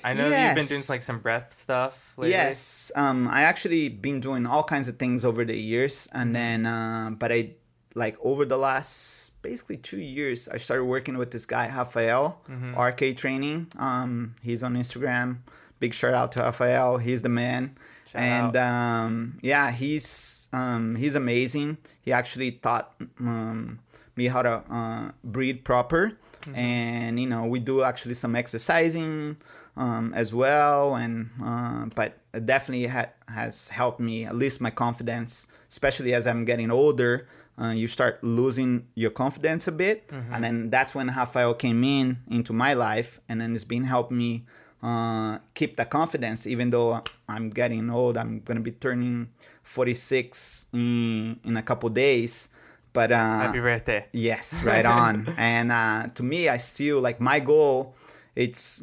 [0.03, 2.13] I know you've been doing like some breath stuff.
[2.17, 2.31] Lately.
[2.31, 6.65] Yes, um, I actually been doing all kinds of things over the years, and then,
[6.65, 7.51] uh, but I
[7.95, 12.41] like over the last basically two years, I started working with this guy Rafael,
[12.75, 13.67] RK Training.
[13.77, 15.37] Um, he's on Instagram.
[15.79, 16.97] Big shout out to Rafael.
[16.97, 17.75] He's the man.
[18.05, 21.77] Shout and um, yeah, he's um, he's amazing.
[22.01, 23.79] He actually taught um,
[24.15, 26.13] me how to uh, breathe proper,
[26.53, 29.37] and you know we do actually some exercising
[29.75, 30.95] um, as well.
[30.95, 36.25] And uh, but it definitely ha- has helped me at least my confidence, especially as
[36.27, 37.27] I'm getting older.
[37.61, 42.17] Uh, you start losing your confidence a bit, and then that's when Rafael came in
[42.29, 44.45] into my life, and then it's been helping me
[44.81, 48.17] uh, keep the confidence, even though I'm getting old.
[48.17, 49.29] I'm gonna be turning
[49.61, 52.49] 46 in in a couple days,
[52.91, 54.05] but uh, Happy birthday.
[54.13, 55.27] Yes, right on.
[55.37, 57.95] and uh, to me, I still like my goal.
[58.35, 58.81] It's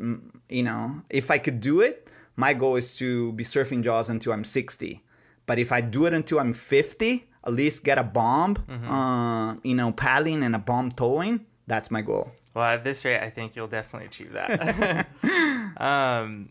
[0.49, 4.33] you know, if I could do it, my goal is to be surfing jaws until
[4.33, 5.03] I'm 60.
[5.47, 8.57] But if I do it until I'm 50, at least get a bomb,
[8.89, 11.47] uh, you know, paddling and a bomb towing.
[11.67, 12.33] That's my goal.
[12.55, 15.07] Well, at this rate, I think you'll definitely achieve that.
[15.77, 16.51] um,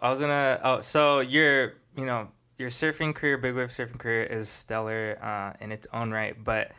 [0.00, 0.60] I was gonna.
[0.62, 2.28] Oh, so your, you know,
[2.58, 6.36] your surfing career, big wave surfing career, is stellar uh, in its own right.
[6.42, 6.72] But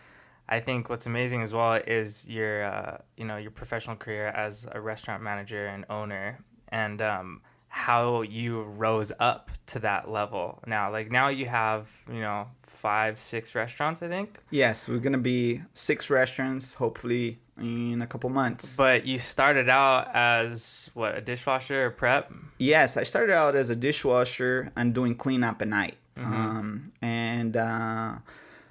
[0.50, 4.68] I think what's amazing as well is your, uh, you know, your professional career as
[4.72, 10.60] a restaurant manager and owner, and um, how you rose up to that level.
[10.68, 14.40] Now, like now you have, you know, five, six restaurants, I think.
[14.52, 18.76] Yes, we're gonna be six restaurants, hopefully in a couple months.
[18.76, 22.32] But you started out as what a dishwasher or prep.
[22.58, 25.98] Yes, I started out as a dishwasher and doing cleanup at night.
[26.16, 28.16] Um, and uh,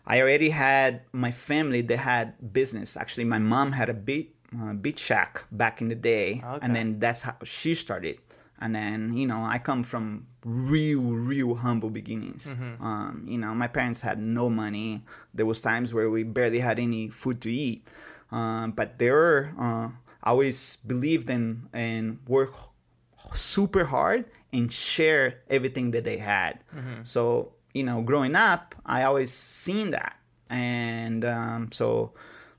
[0.07, 2.97] I already had my family that had business.
[2.97, 6.43] Actually, my mom had a beach, uh, beach shack back in the day.
[6.45, 6.59] Okay.
[6.63, 8.19] And then that's how she started.
[8.61, 12.57] And then, you know, I come from real, real humble beginnings.
[12.81, 15.03] Um, you know, my parents had no money.
[15.35, 17.87] There was times where we barely had any food to eat.
[18.31, 19.89] Um, but they were, uh,
[20.23, 22.55] I always believed in, and work
[23.35, 26.61] super hard and share everything that they had.
[27.03, 30.19] So, you know, growing up, I always seen that.
[30.51, 32.13] And um, so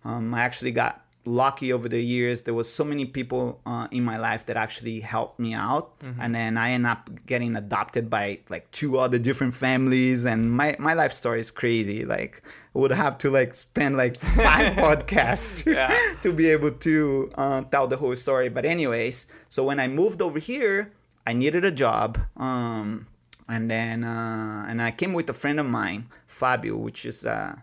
[0.04, 2.42] um, I actually got lucky over the years.
[2.42, 5.94] There was so many people uh, in my life that actually helped me out.
[6.20, 10.26] And then I end up getting adopted by like two other different families.
[10.26, 12.04] And my, my life story is crazy.
[12.04, 12.42] Like
[12.76, 15.96] I would have to like spend like five podcasts to, Yeah.
[16.24, 18.50] to be able to uh, tell the whole story.
[18.50, 20.92] But anyways, so when I moved over here,
[21.26, 22.18] I needed a job.
[22.36, 23.08] Um,
[23.48, 27.56] and then uh, and I came with a friend of mine, Fabio, which is uh,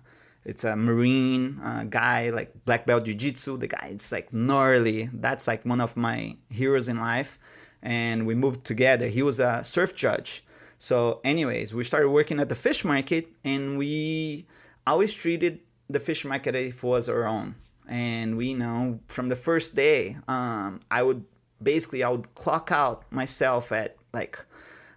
[0.45, 3.59] it's a marine uh, guy, like black belt jiu-jitsu.
[3.59, 5.11] The guy, it's like gnarly.
[5.12, 7.38] That's like one of my heroes in life.
[7.83, 9.09] And we moved together.
[9.09, 10.45] He was a surf judge.
[10.79, 14.47] So, anyways, we started working at the fish market, and we
[14.87, 17.57] always treated the fish market as if it was our own.
[17.87, 21.25] And we know from the first day, um, I would
[21.62, 24.38] basically I would clock out myself at like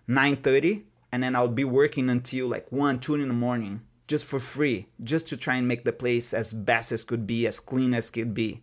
[0.07, 4.25] 9:30, and then I would be working until like one, two in the morning, just
[4.25, 7.59] for free, just to try and make the place as best as could be, as
[7.59, 8.61] clean as could be.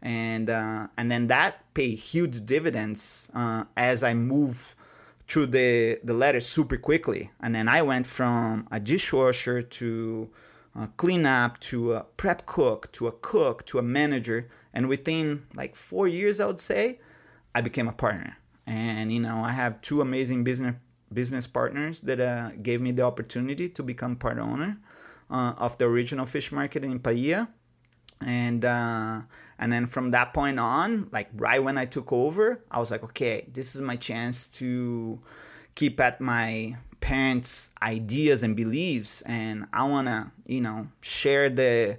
[0.00, 4.74] And uh, and then that pay huge dividends uh, as I move
[5.26, 7.30] through the the letters super quickly.
[7.40, 10.30] And then I went from a dishwasher to
[10.74, 14.48] a cleanup to a prep cook to a cook to a manager.
[14.72, 17.00] And within like four years, I would say,
[17.54, 18.37] I became a partner.
[18.68, 20.74] And you know, I have two amazing business
[21.12, 24.78] business partners that uh, gave me the opportunity to become part owner
[25.30, 27.48] uh, of the original fish market in Paia.
[28.20, 29.22] And uh,
[29.58, 33.02] and then from that point on, like right when I took over, I was like,
[33.04, 35.18] okay, this is my chance to
[35.74, 41.98] keep at my parents' ideas and beliefs, and I wanna, you know, share the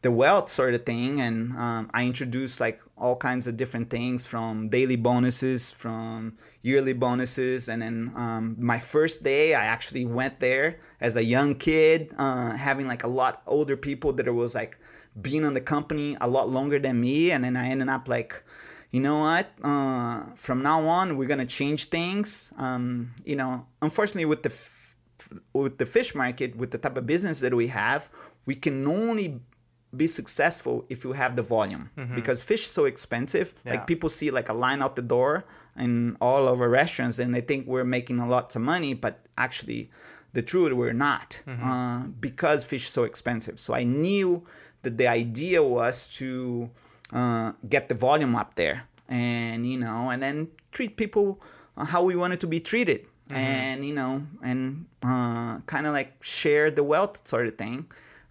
[0.00, 1.20] the wealth sort of thing.
[1.20, 6.94] And um, I introduced like all kinds of different things from daily bonuses, from yearly
[6.94, 12.14] bonuses, and then um, my first day, I actually went there as a young kid,
[12.16, 14.78] uh, having like a lot older people that was like
[15.20, 18.42] being on the company a lot longer than me, and then I ended up like
[18.90, 19.50] you know what?
[19.62, 22.52] Uh, from now on, we're gonna change things.
[22.56, 24.96] Um, you know, unfortunately, with the f-
[25.52, 28.08] with the fish market, with the type of business that we have,
[28.46, 29.40] we can only
[29.94, 32.14] be successful if you have the volume mm-hmm.
[32.14, 33.72] because fish is so expensive yeah.
[33.72, 35.44] like people see like a line out the door
[35.78, 39.26] in all of our restaurants and they think we're making a lot of money but
[39.38, 39.90] actually
[40.32, 41.64] the truth we're not mm-hmm.
[41.64, 44.42] uh, because fish is so expensive so i knew
[44.82, 46.70] that the idea was to
[47.12, 51.40] uh, get the volume up there and you know and then treat people
[51.76, 53.36] how we wanted to be treated mm-hmm.
[53.36, 57.86] and you know and uh, kind of like share the wealth sort of thing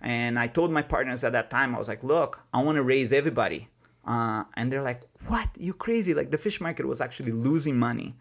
[0.06, 2.84] and i told my partners at that time i was like look i want to
[2.84, 3.68] raise everybody
[4.08, 8.16] uh, and they're like what you crazy like the fish market was actually losing money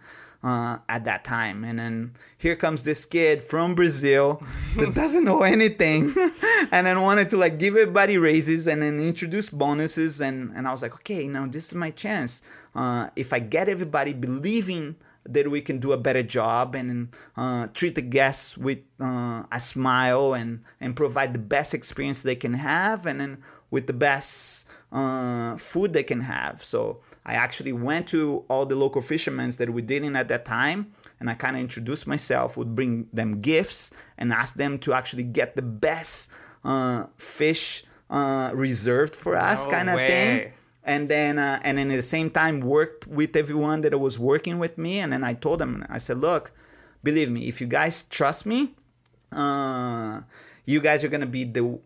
[0.44, 1.64] uh, at that time.
[1.64, 4.42] And then here comes this kid from Brazil
[4.76, 6.14] that doesn't know anything
[6.70, 10.20] and then wanted to like give everybody raises and then introduce bonuses.
[10.20, 12.42] And, and I was like, okay, now this is my chance.
[12.74, 14.96] Uh, if I get everybody believing
[15.26, 19.60] that we can do a better job and uh, treat the guests with uh, a
[19.60, 24.68] smile and, and provide the best experience they can have and then with the best
[24.92, 26.62] uh, food they can have.
[26.62, 30.92] So I actually went to all the local fishermen that we didn't at that time,
[31.18, 35.24] and I kind of introduced myself, would bring them gifts, and ask them to actually
[35.24, 36.30] get the best
[36.62, 40.52] uh, fish uh, reserved for us, no kind of thing.
[40.86, 44.58] And then, uh, and then at the same time, worked with everyone that was working
[44.58, 44.98] with me.
[44.98, 46.52] And then I told them, I said, look,
[47.02, 48.74] believe me, if you guys trust me,
[49.32, 50.20] uh,
[50.66, 51.78] you guys are gonna be the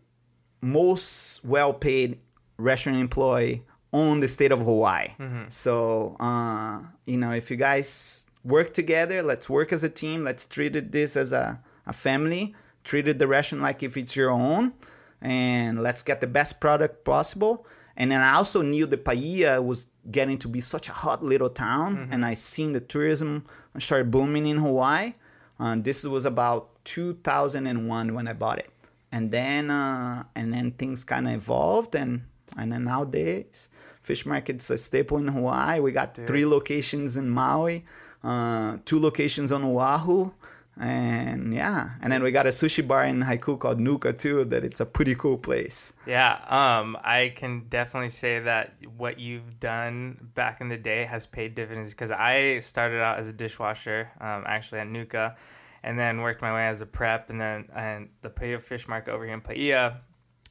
[0.61, 2.18] most well-paid
[2.57, 5.09] restaurant employee on the state of Hawaii.
[5.18, 5.44] Mm-hmm.
[5.49, 10.24] So, uh, you know, if you guys work together, let's work as a team.
[10.24, 12.55] Let's treat this as a, a family.
[12.82, 14.72] Treat the restaurant like if it's your own.
[15.20, 17.66] And let's get the best product possible.
[17.99, 21.51] And then I also knew that Paia was getting to be such a hot little
[21.51, 21.96] town.
[21.96, 22.12] Mm-hmm.
[22.12, 23.44] And I seen the tourism
[23.78, 25.12] start booming in Hawaii.
[25.61, 28.70] Uh, this was about 2001 when I bought it.
[29.11, 32.22] And then, uh, and then things kind of evolved and
[32.57, 33.68] and then nowadays,
[34.03, 35.80] fish market's a staple in Hawaii.
[35.80, 36.26] We got Dude.
[36.26, 37.84] three locations in Maui,
[38.24, 40.32] uh, two locations on Oahu,
[40.78, 44.44] and yeah, and then we got a sushi bar in Haiku called Nuka too.
[44.44, 45.92] That it's a pretty cool place.
[46.06, 51.26] Yeah, um, I can definitely say that what you've done back in the day has
[51.26, 55.36] paid dividends because I started out as a dishwasher, um, actually at Nuka,
[55.82, 59.12] and then worked my way as a prep, and then and the Paia Fish Market
[59.12, 60.00] over here in Paia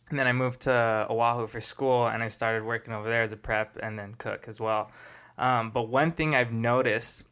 [0.09, 3.33] and then I moved to Oahu for school, and I started working over there as
[3.33, 4.91] a prep and then cook as well.
[5.37, 7.23] Um, but one thing I've noticed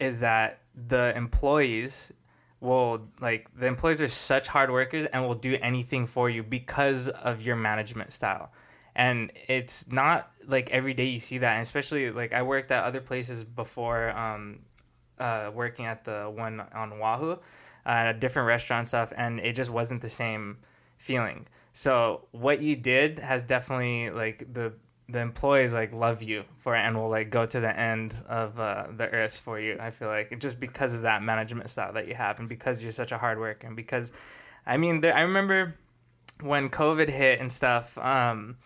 [0.00, 2.12] is that the employees
[2.60, 7.08] will like the employees are such hard workers and will do anything for you because
[7.08, 8.50] of your management style.
[8.94, 12.84] And it's not like every day you see that, and especially like I worked at
[12.84, 14.60] other places before um,
[15.18, 17.38] uh, working at the one on Oahu, uh,
[17.84, 20.58] at a different restaurant stuff, and it just wasn't the same
[20.98, 21.46] feeling.
[21.74, 24.72] So what you did has definitely like the
[25.08, 28.58] the employees like love you for it and will like go to the end of
[28.58, 29.76] uh, the earth for you.
[29.80, 32.92] I feel like just because of that management style that you have and because you're
[32.92, 34.12] such a hard worker and because
[34.66, 35.76] I mean there, I remember
[36.40, 37.96] when COVID hit and stuff.
[37.98, 38.56] Um,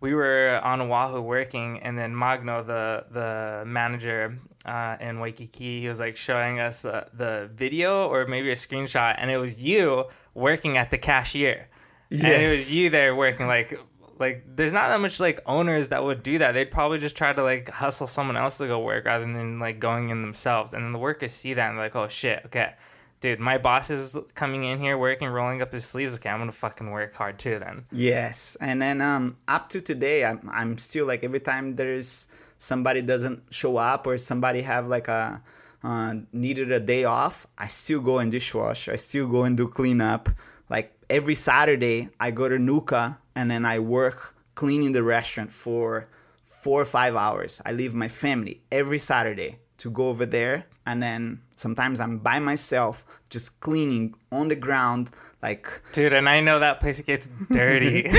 [0.00, 5.88] we were on Oahu working, and then Magno, the the manager uh, in Waikiki, he
[5.88, 10.04] was like showing us uh, the video or maybe a screenshot, and it was you
[10.34, 11.68] working at the cashier.
[12.08, 12.24] Yes.
[12.24, 13.78] And it was you there working like
[14.20, 16.52] like there's not that much like owners that would do that.
[16.52, 19.80] They'd probably just try to like hustle someone else to go work rather than like
[19.80, 20.74] going in themselves.
[20.74, 22.74] And then the workers see that and like, oh shit, okay.
[23.20, 26.14] Dude, my boss is coming in here working, rolling up his sleeves.
[26.14, 27.86] Okay, I'm gonna fucking work hard too then.
[27.90, 28.56] Yes.
[28.60, 33.42] And then um up to today I'm I'm still like every time there's somebody doesn't
[33.50, 35.42] show up or somebody have like a
[35.82, 38.92] uh, needed a day off, I still go and dishwash.
[38.92, 40.28] I still go and do cleanup
[40.70, 46.06] like every Saturday I go to Nuka and then I work cleaning the restaurant for
[46.44, 47.60] four or five hours.
[47.66, 52.38] I leave my family every Saturday to go over there and then sometimes I'm by
[52.38, 55.10] myself just cleaning on the ground
[55.42, 58.06] like dude and i know that place gets dirty.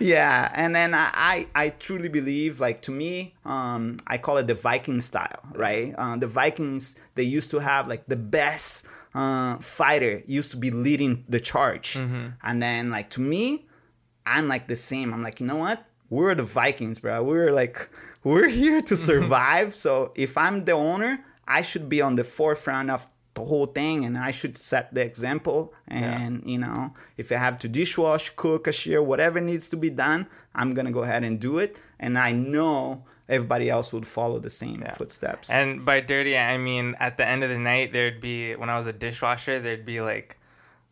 [0.00, 4.46] Yeah and then I, I, I truly believe like to me um i call it
[4.46, 5.94] the viking style right?
[5.96, 10.70] Uh, the vikings they used to have like the best uh, fighter used to be
[10.70, 11.94] leading the charge.
[11.94, 12.28] Mm-hmm.
[12.42, 13.66] and then like to me
[14.26, 15.12] i'm like the same.
[15.12, 15.84] I'm like you know what?
[16.08, 17.22] We're the vikings bro.
[17.22, 17.88] We're like
[18.22, 19.74] we're here to survive.
[19.74, 24.04] So if i'm the owner i should be on the forefront of the whole thing
[24.04, 25.72] and I should set the example.
[25.88, 26.52] And, yeah.
[26.52, 30.74] you know, if I have to dishwash, cook, cashier, whatever needs to be done, I'm
[30.74, 31.80] going to go ahead and do it.
[31.98, 34.92] And I know everybody else would follow the same yeah.
[34.92, 35.50] footsteps.
[35.50, 38.76] And by dirty, I mean at the end of the night, there'd be, when I
[38.76, 40.38] was a dishwasher, there'd be like,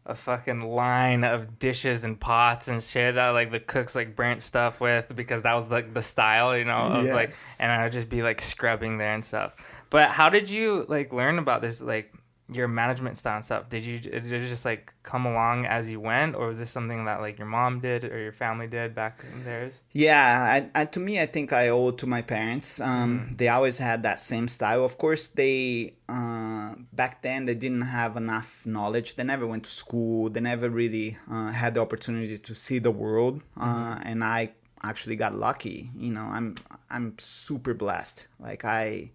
[0.07, 4.41] a fucking line of dishes and pots and shit that like the cooks like burnt
[4.41, 7.15] stuff with because that was like the style, you know, of yes.
[7.15, 9.55] like and I'd just be like scrubbing there and stuff.
[9.91, 12.13] But how did you like learn about this like
[12.53, 16.01] your management style and stuff did you did it just like come along as you
[16.01, 19.23] went or was this something that like your mom did or your family did back
[19.33, 19.83] in theirs?
[19.93, 22.81] Yeah I, I, to me i think i owe it to my parents.
[22.81, 23.37] Um, mm.
[23.37, 24.85] they always had that same style.
[24.85, 29.15] Of course they uh, back then they didn't have enough knowledge.
[29.17, 30.31] They never went to school.
[30.31, 33.43] They never really uh, had the opportunity to see the world.
[33.57, 34.09] Uh, mm-hmm.
[34.09, 35.91] and i actually got lucky.
[35.97, 36.57] You know i'm
[36.91, 38.27] i'm super blessed.
[38.39, 39.11] Like i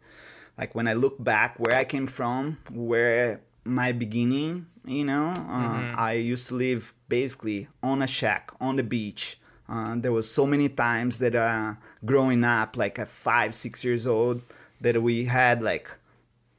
[0.57, 5.33] like when I look back where I came from, where my beginning, you know, uh,
[5.33, 5.95] mm-hmm.
[5.99, 9.39] I used to live basically on a shack on the beach.
[9.67, 11.73] Uh, there was so many times that uh,
[12.05, 14.41] growing up, like at five, six years old,
[14.79, 15.89] that we had like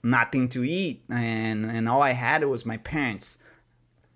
[0.03, 3.39] nothing to eat, and and all I had was my parents,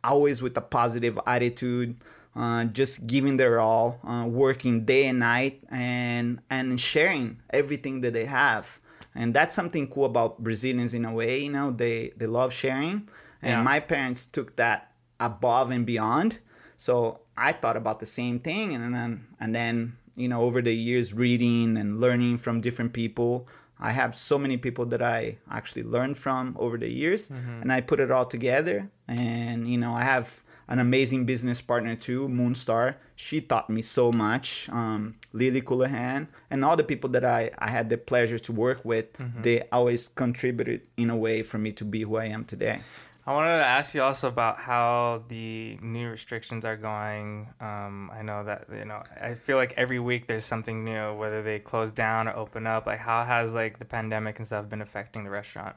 [0.03, 1.97] always with a positive attitude,
[2.35, 8.13] uh, just giving their all, uh, working day and night, and and sharing everything that
[8.13, 8.81] they have
[9.15, 11.41] and that's something cool about Brazilians in a way.
[11.41, 13.09] You know, they they love sharing,
[13.43, 13.63] and yeah.
[13.63, 16.41] my parents took that above and beyond.
[16.77, 20.75] So I thought about the same thing, and then and then you know over the
[20.75, 23.49] years reading and learning from different people.
[23.83, 27.63] I have so many people that I actually learned from over the years, mm-hmm.
[27.63, 28.91] and I put it all together.
[29.09, 32.95] And you know, I have an amazing business partner too, Moonstar.
[33.17, 34.69] She taught me so much.
[34.71, 38.85] Um, Lily Coulihan and all the people that I, I had the pleasure to work
[38.85, 39.43] with, mm-hmm.
[39.43, 42.81] they always contributed in a way for me to be who I am today.
[43.27, 47.49] I wanted to ask you also about how the new restrictions are going.
[47.61, 49.03] Um, I know that you know.
[49.21, 52.87] I feel like every week there's something new, whether they close down or open up.
[52.87, 55.77] Like, how has like the pandemic and stuff been affecting the restaurant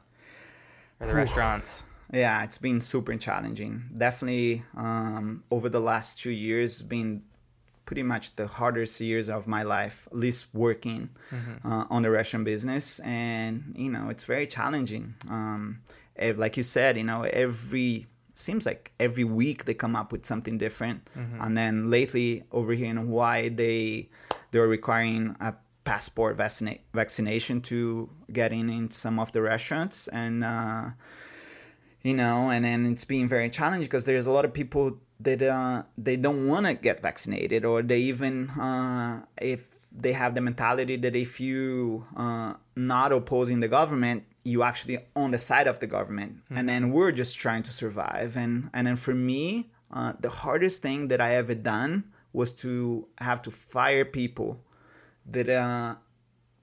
[0.99, 1.83] or the restaurants?
[2.13, 3.89] Yeah, it's been super challenging.
[3.97, 7.23] Definitely um, over the last two years, been
[7.85, 11.67] pretty much the hardest years of my life, at least working mm-hmm.
[11.67, 12.99] uh, on the restaurant business.
[12.99, 15.15] And you know, it's very challenging.
[15.27, 15.81] Um,
[16.19, 18.05] like you said, you know, every
[18.35, 21.09] seems like every week they come up with something different.
[21.17, 21.41] Mm-hmm.
[21.41, 24.09] And then lately over here in Hawaii, they
[24.51, 30.43] they're requiring a passport vaccina- vaccination to get in in some of the restaurants and.
[30.43, 30.91] Uh,
[32.03, 35.41] you know, and then it's being very challenging because there's a lot of people that
[35.41, 40.41] uh, they don't want to get vaccinated, or they even uh, if they have the
[40.41, 45.79] mentality that if you uh, not opposing the government, you actually on the side of
[45.79, 46.57] the government, mm-hmm.
[46.57, 48.35] and then we're just trying to survive.
[48.35, 53.07] And and then for me, uh, the hardest thing that I ever done was to
[53.19, 54.59] have to fire people
[55.25, 55.95] that uh,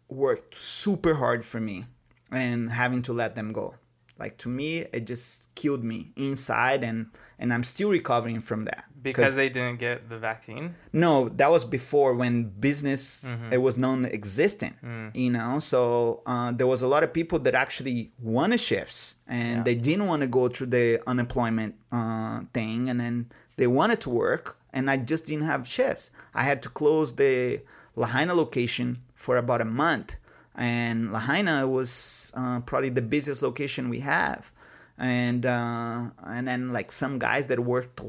[0.08, 1.86] worked super hard for me,
[2.30, 3.76] and having to let them go
[4.20, 7.06] like to me it just killed me inside and
[7.38, 11.64] and i'm still recovering from that because they didn't get the vaccine no that was
[11.64, 13.52] before when business mm-hmm.
[13.52, 15.10] it was non-existent mm.
[15.16, 19.58] you know so uh, there was a lot of people that actually wanted shifts and
[19.58, 19.62] yeah.
[19.64, 24.10] they didn't want to go through the unemployment uh, thing and then they wanted to
[24.10, 27.60] work and i just didn't have shifts i had to close the
[27.96, 30.16] lahaina location for about a month
[30.60, 34.52] and Lahaina was uh, probably the busiest location we have,
[34.98, 38.02] and uh, and then like some guys that worked,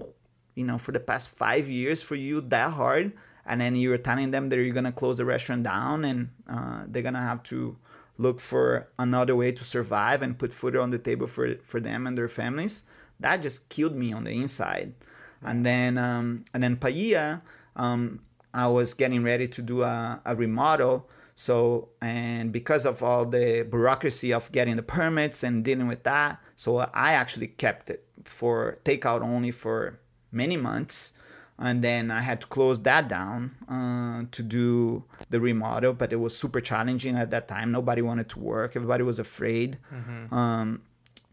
[0.53, 3.13] you know, for the past five years for you that hard,
[3.45, 7.01] and then you're telling them that you're gonna close the restaurant down and uh, they're
[7.01, 7.77] gonna have to
[8.17, 12.05] look for another way to survive and put food on the table for for them
[12.05, 12.83] and their families.
[13.21, 14.93] That just killed me on the inside,
[15.41, 17.41] and then um, and then Paia,
[17.77, 18.19] um,
[18.53, 23.67] I was getting ready to do a, a remodel so, and because of all the
[23.69, 28.79] bureaucracy of getting the permits and dealing with that, so I actually kept it for
[28.85, 29.99] takeout only for
[30.31, 31.13] many months
[31.61, 35.93] and then I had to close that down uh, to do the remodel.
[35.93, 37.71] But it was super challenging at that time.
[37.71, 38.75] Nobody wanted to work.
[38.75, 39.77] Everybody was afraid.
[39.93, 40.33] Mm-hmm.
[40.33, 40.81] Um,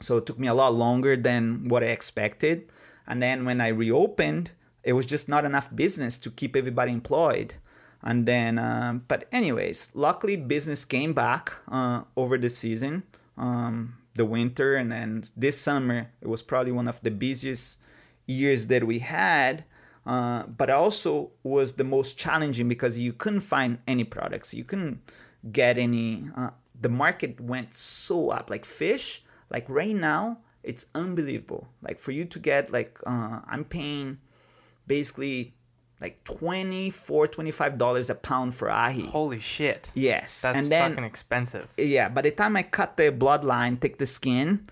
[0.01, 2.69] so it took me a lot longer than what I expected.
[3.07, 4.51] And then when I reopened,
[4.85, 7.55] it was just not enough business to keep everybody employed.
[8.03, 13.03] And then, um, but anyways, luckily business came back uh, over the season,
[13.37, 17.81] um, the winter, and then this summer it was probably one of the busiest
[18.27, 19.65] years that we had.
[20.07, 24.55] Uh, but also was the most challenging because you couldn't find any products.
[24.55, 25.03] You couldn't
[25.53, 26.31] get any.
[26.35, 28.49] Uh, the market went so up.
[28.49, 31.69] Like fish, like right now, it's unbelievable.
[31.83, 34.19] Like for you to get like, uh, I'm paying
[34.87, 35.55] basically
[36.01, 41.05] like 24 25 dollars a pound for ahi holy shit yes that's and then, fucking
[41.05, 44.67] expensive yeah by the time i cut the bloodline take the skin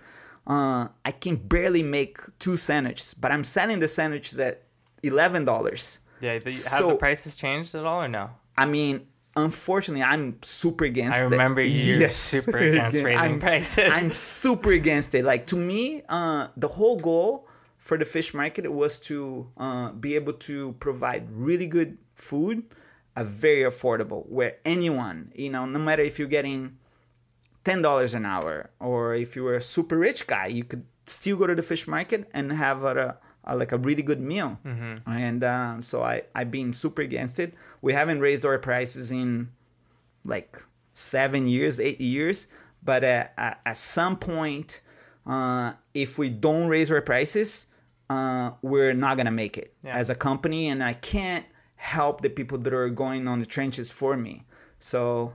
[0.47, 4.63] uh, i can barely make two sandwiches but i'm selling the sandwiches at
[5.07, 6.01] eleven dollars.
[6.21, 8.31] Yeah, the, so, have the prices changed at all or no?
[8.57, 9.07] I mean,
[9.37, 11.19] unfortunately, I'm super against.
[11.19, 11.69] I remember it.
[11.69, 12.17] you yes.
[12.17, 13.93] super against raising I'm, prices.
[13.93, 15.25] I'm super against it.
[15.25, 17.49] Like to me, uh, the whole goal
[17.79, 22.65] for the fish market it was to uh, be able to provide really good food,
[23.15, 26.77] a very affordable, where anyone, you know, no matter if you're getting
[27.65, 31.37] ten dollars an hour or if you were a super rich guy, you could still
[31.37, 34.59] go to the fish market and have a uh, like a really good meal.
[34.65, 35.11] Mm-hmm.
[35.11, 37.55] And uh, so I I've been super against it.
[37.81, 39.51] We haven't raised our prices in
[40.25, 40.63] like
[40.93, 42.49] seven years, eight years.
[42.83, 44.81] But uh, at some point,
[45.27, 47.67] uh, if we don't raise our prices,
[48.09, 49.97] uh, we're not gonna make it yeah.
[49.97, 50.69] as a company.
[50.69, 51.45] And I can't
[51.77, 54.45] help the people that are going on the trenches for me.
[54.79, 55.35] So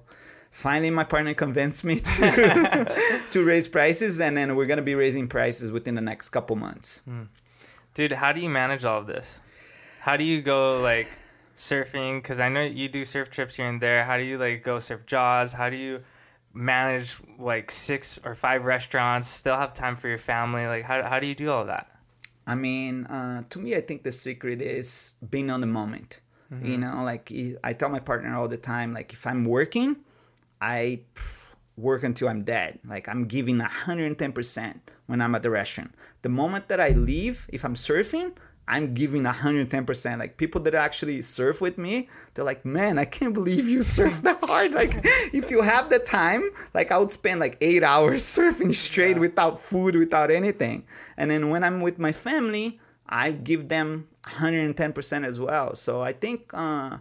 [0.51, 4.95] finally my partner convinced me to to raise prices and then we're going to be
[4.95, 7.25] raising prices within the next couple months mm.
[7.93, 9.41] Dude, how do you manage all of this?
[9.99, 11.07] How do you go like
[11.57, 12.21] surfing?
[12.21, 14.05] Because I know you do surf trips here and there.
[14.05, 15.51] How do you like go surf Jaws?
[15.51, 16.01] How do you
[16.53, 19.27] manage like six or five restaurants?
[19.27, 20.67] Still have time for your family?
[20.67, 21.87] Like how how do you do all that?
[22.47, 26.19] I mean, uh, to me, I think the secret is being on the moment.
[26.51, 26.65] Mm-hmm.
[26.65, 27.31] You know, like
[27.63, 29.97] I tell my partner all the time, like if I'm working,
[30.59, 31.01] I
[31.77, 32.79] work until I'm dead.
[32.85, 35.95] Like I'm giving 110% when I'm at the restaurant.
[36.21, 38.35] The moment that I leave, if I'm surfing,
[38.67, 40.19] I'm giving 110%.
[40.19, 44.21] Like people that actually surf with me, they're like, man, I can't believe you surf
[44.23, 44.73] that hard.
[44.73, 44.91] Like
[45.33, 49.21] if you have the time, like I would spend like eight hours surfing straight yeah.
[49.21, 50.85] without food, without anything.
[51.17, 55.75] And then when I'm with my family, I give them 110% as well.
[55.75, 56.97] So I think uh,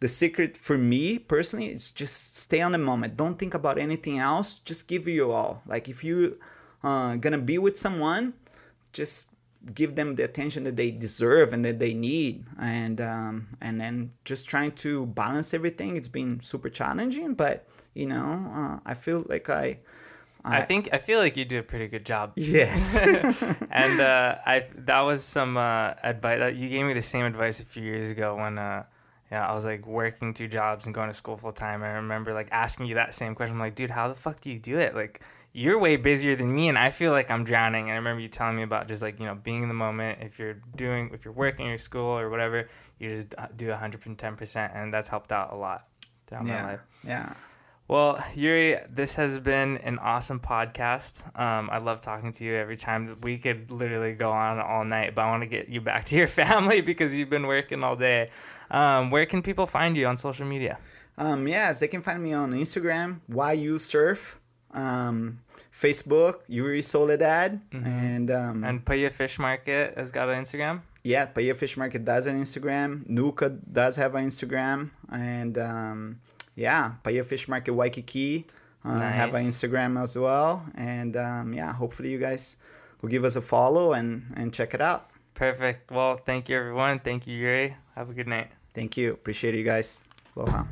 [0.00, 3.16] the secret for me personally is just stay on the moment.
[3.16, 4.58] Don't think about anything else.
[4.58, 5.62] Just give you all.
[5.66, 6.38] Like if you
[6.84, 8.34] uh, gonna be with someone,
[8.92, 9.30] just
[9.74, 14.12] give them the attention that they deserve and that they need and um, and then
[14.24, 19.24] just trying to balance everything it's been super challenging but you know uh, i feel
[19.28, 19.78] like i
[20.44, 22.30] I, I think I feel like you do a pretty good job.
[22.36, 22.96] Yes,
[23.72, 26.54] and uh, I that was some uh, advice.
[26.54, 28.84] You gave me the same advice a few years ago when uh,
[29.30, 31.82] yeah, I was like working two jobs and going to school full time.
[31.82, 33.56] I remember like asking you that same question.
[33.56, 34.94] I'm like, dude, how the fuck do you do it?
[34.94, 35.22] Like,
[35.56, 37.84] you're way busier than me, and I feel like I'm drowning.
[37.84, 40.18] And I remember you telling me about just like you know being in the moment.
[40.20, 44.36] If you're doing, if you're working your school or whatever, you just uh, do 110
[44.36, 45.88] percent, and that's helped out a lot
[46.26, 46.62] down yeah.
[46.62, 46.80] my life.
[47.02, 47.32] Yeah.
[47.88, 51.24] Well, Yuri, this has been an awesome podcast.
[51.40, 53.16] Um, I love talking to you every time.
[53.22, 56.16] We could literally go on all night, but I want to get you back to
[56.16, 58.30] your family because you've been working all day.
[58.70, 60.78] Um, where can people find you on social media?
[61.16, 64.38] Um, yes, they can find me on Instagram, why you surf,
[64.76, 65.40] um,
[65.72, 67.86] Facebook, Yuri Soledad, mm-hmm.
[67.86, 70.80] and um, and Paia Fish Market has got an Instagram.
[71.02, 73.08] Yeah, Paia Fish Market does an Instagram.
[73.08, 76.20] Nuka does have an Instagram, and um,
[76.54, 78.46] yeah, Paia Fish Market Waikiki
[78.84, 79.14] uh, nice.
[79.14, 80.64] have an Instagram as well.
[80.74, 82.56] And um, yeah, hopefully you guys
[83.02, 85.10] will give us a follow and and check it out.
[85.34, 85.90] Perfect.
[85.90, 87.00] Well, thank you everyone.
[87.00, 87.76] Thank you, Yuri.
[87.94, 88.48] Have a good night.
[88.74, 89.12] Thank you.
[89.12, 90.00] Appreciate you guys.
[90.34, 90.64] Aloha.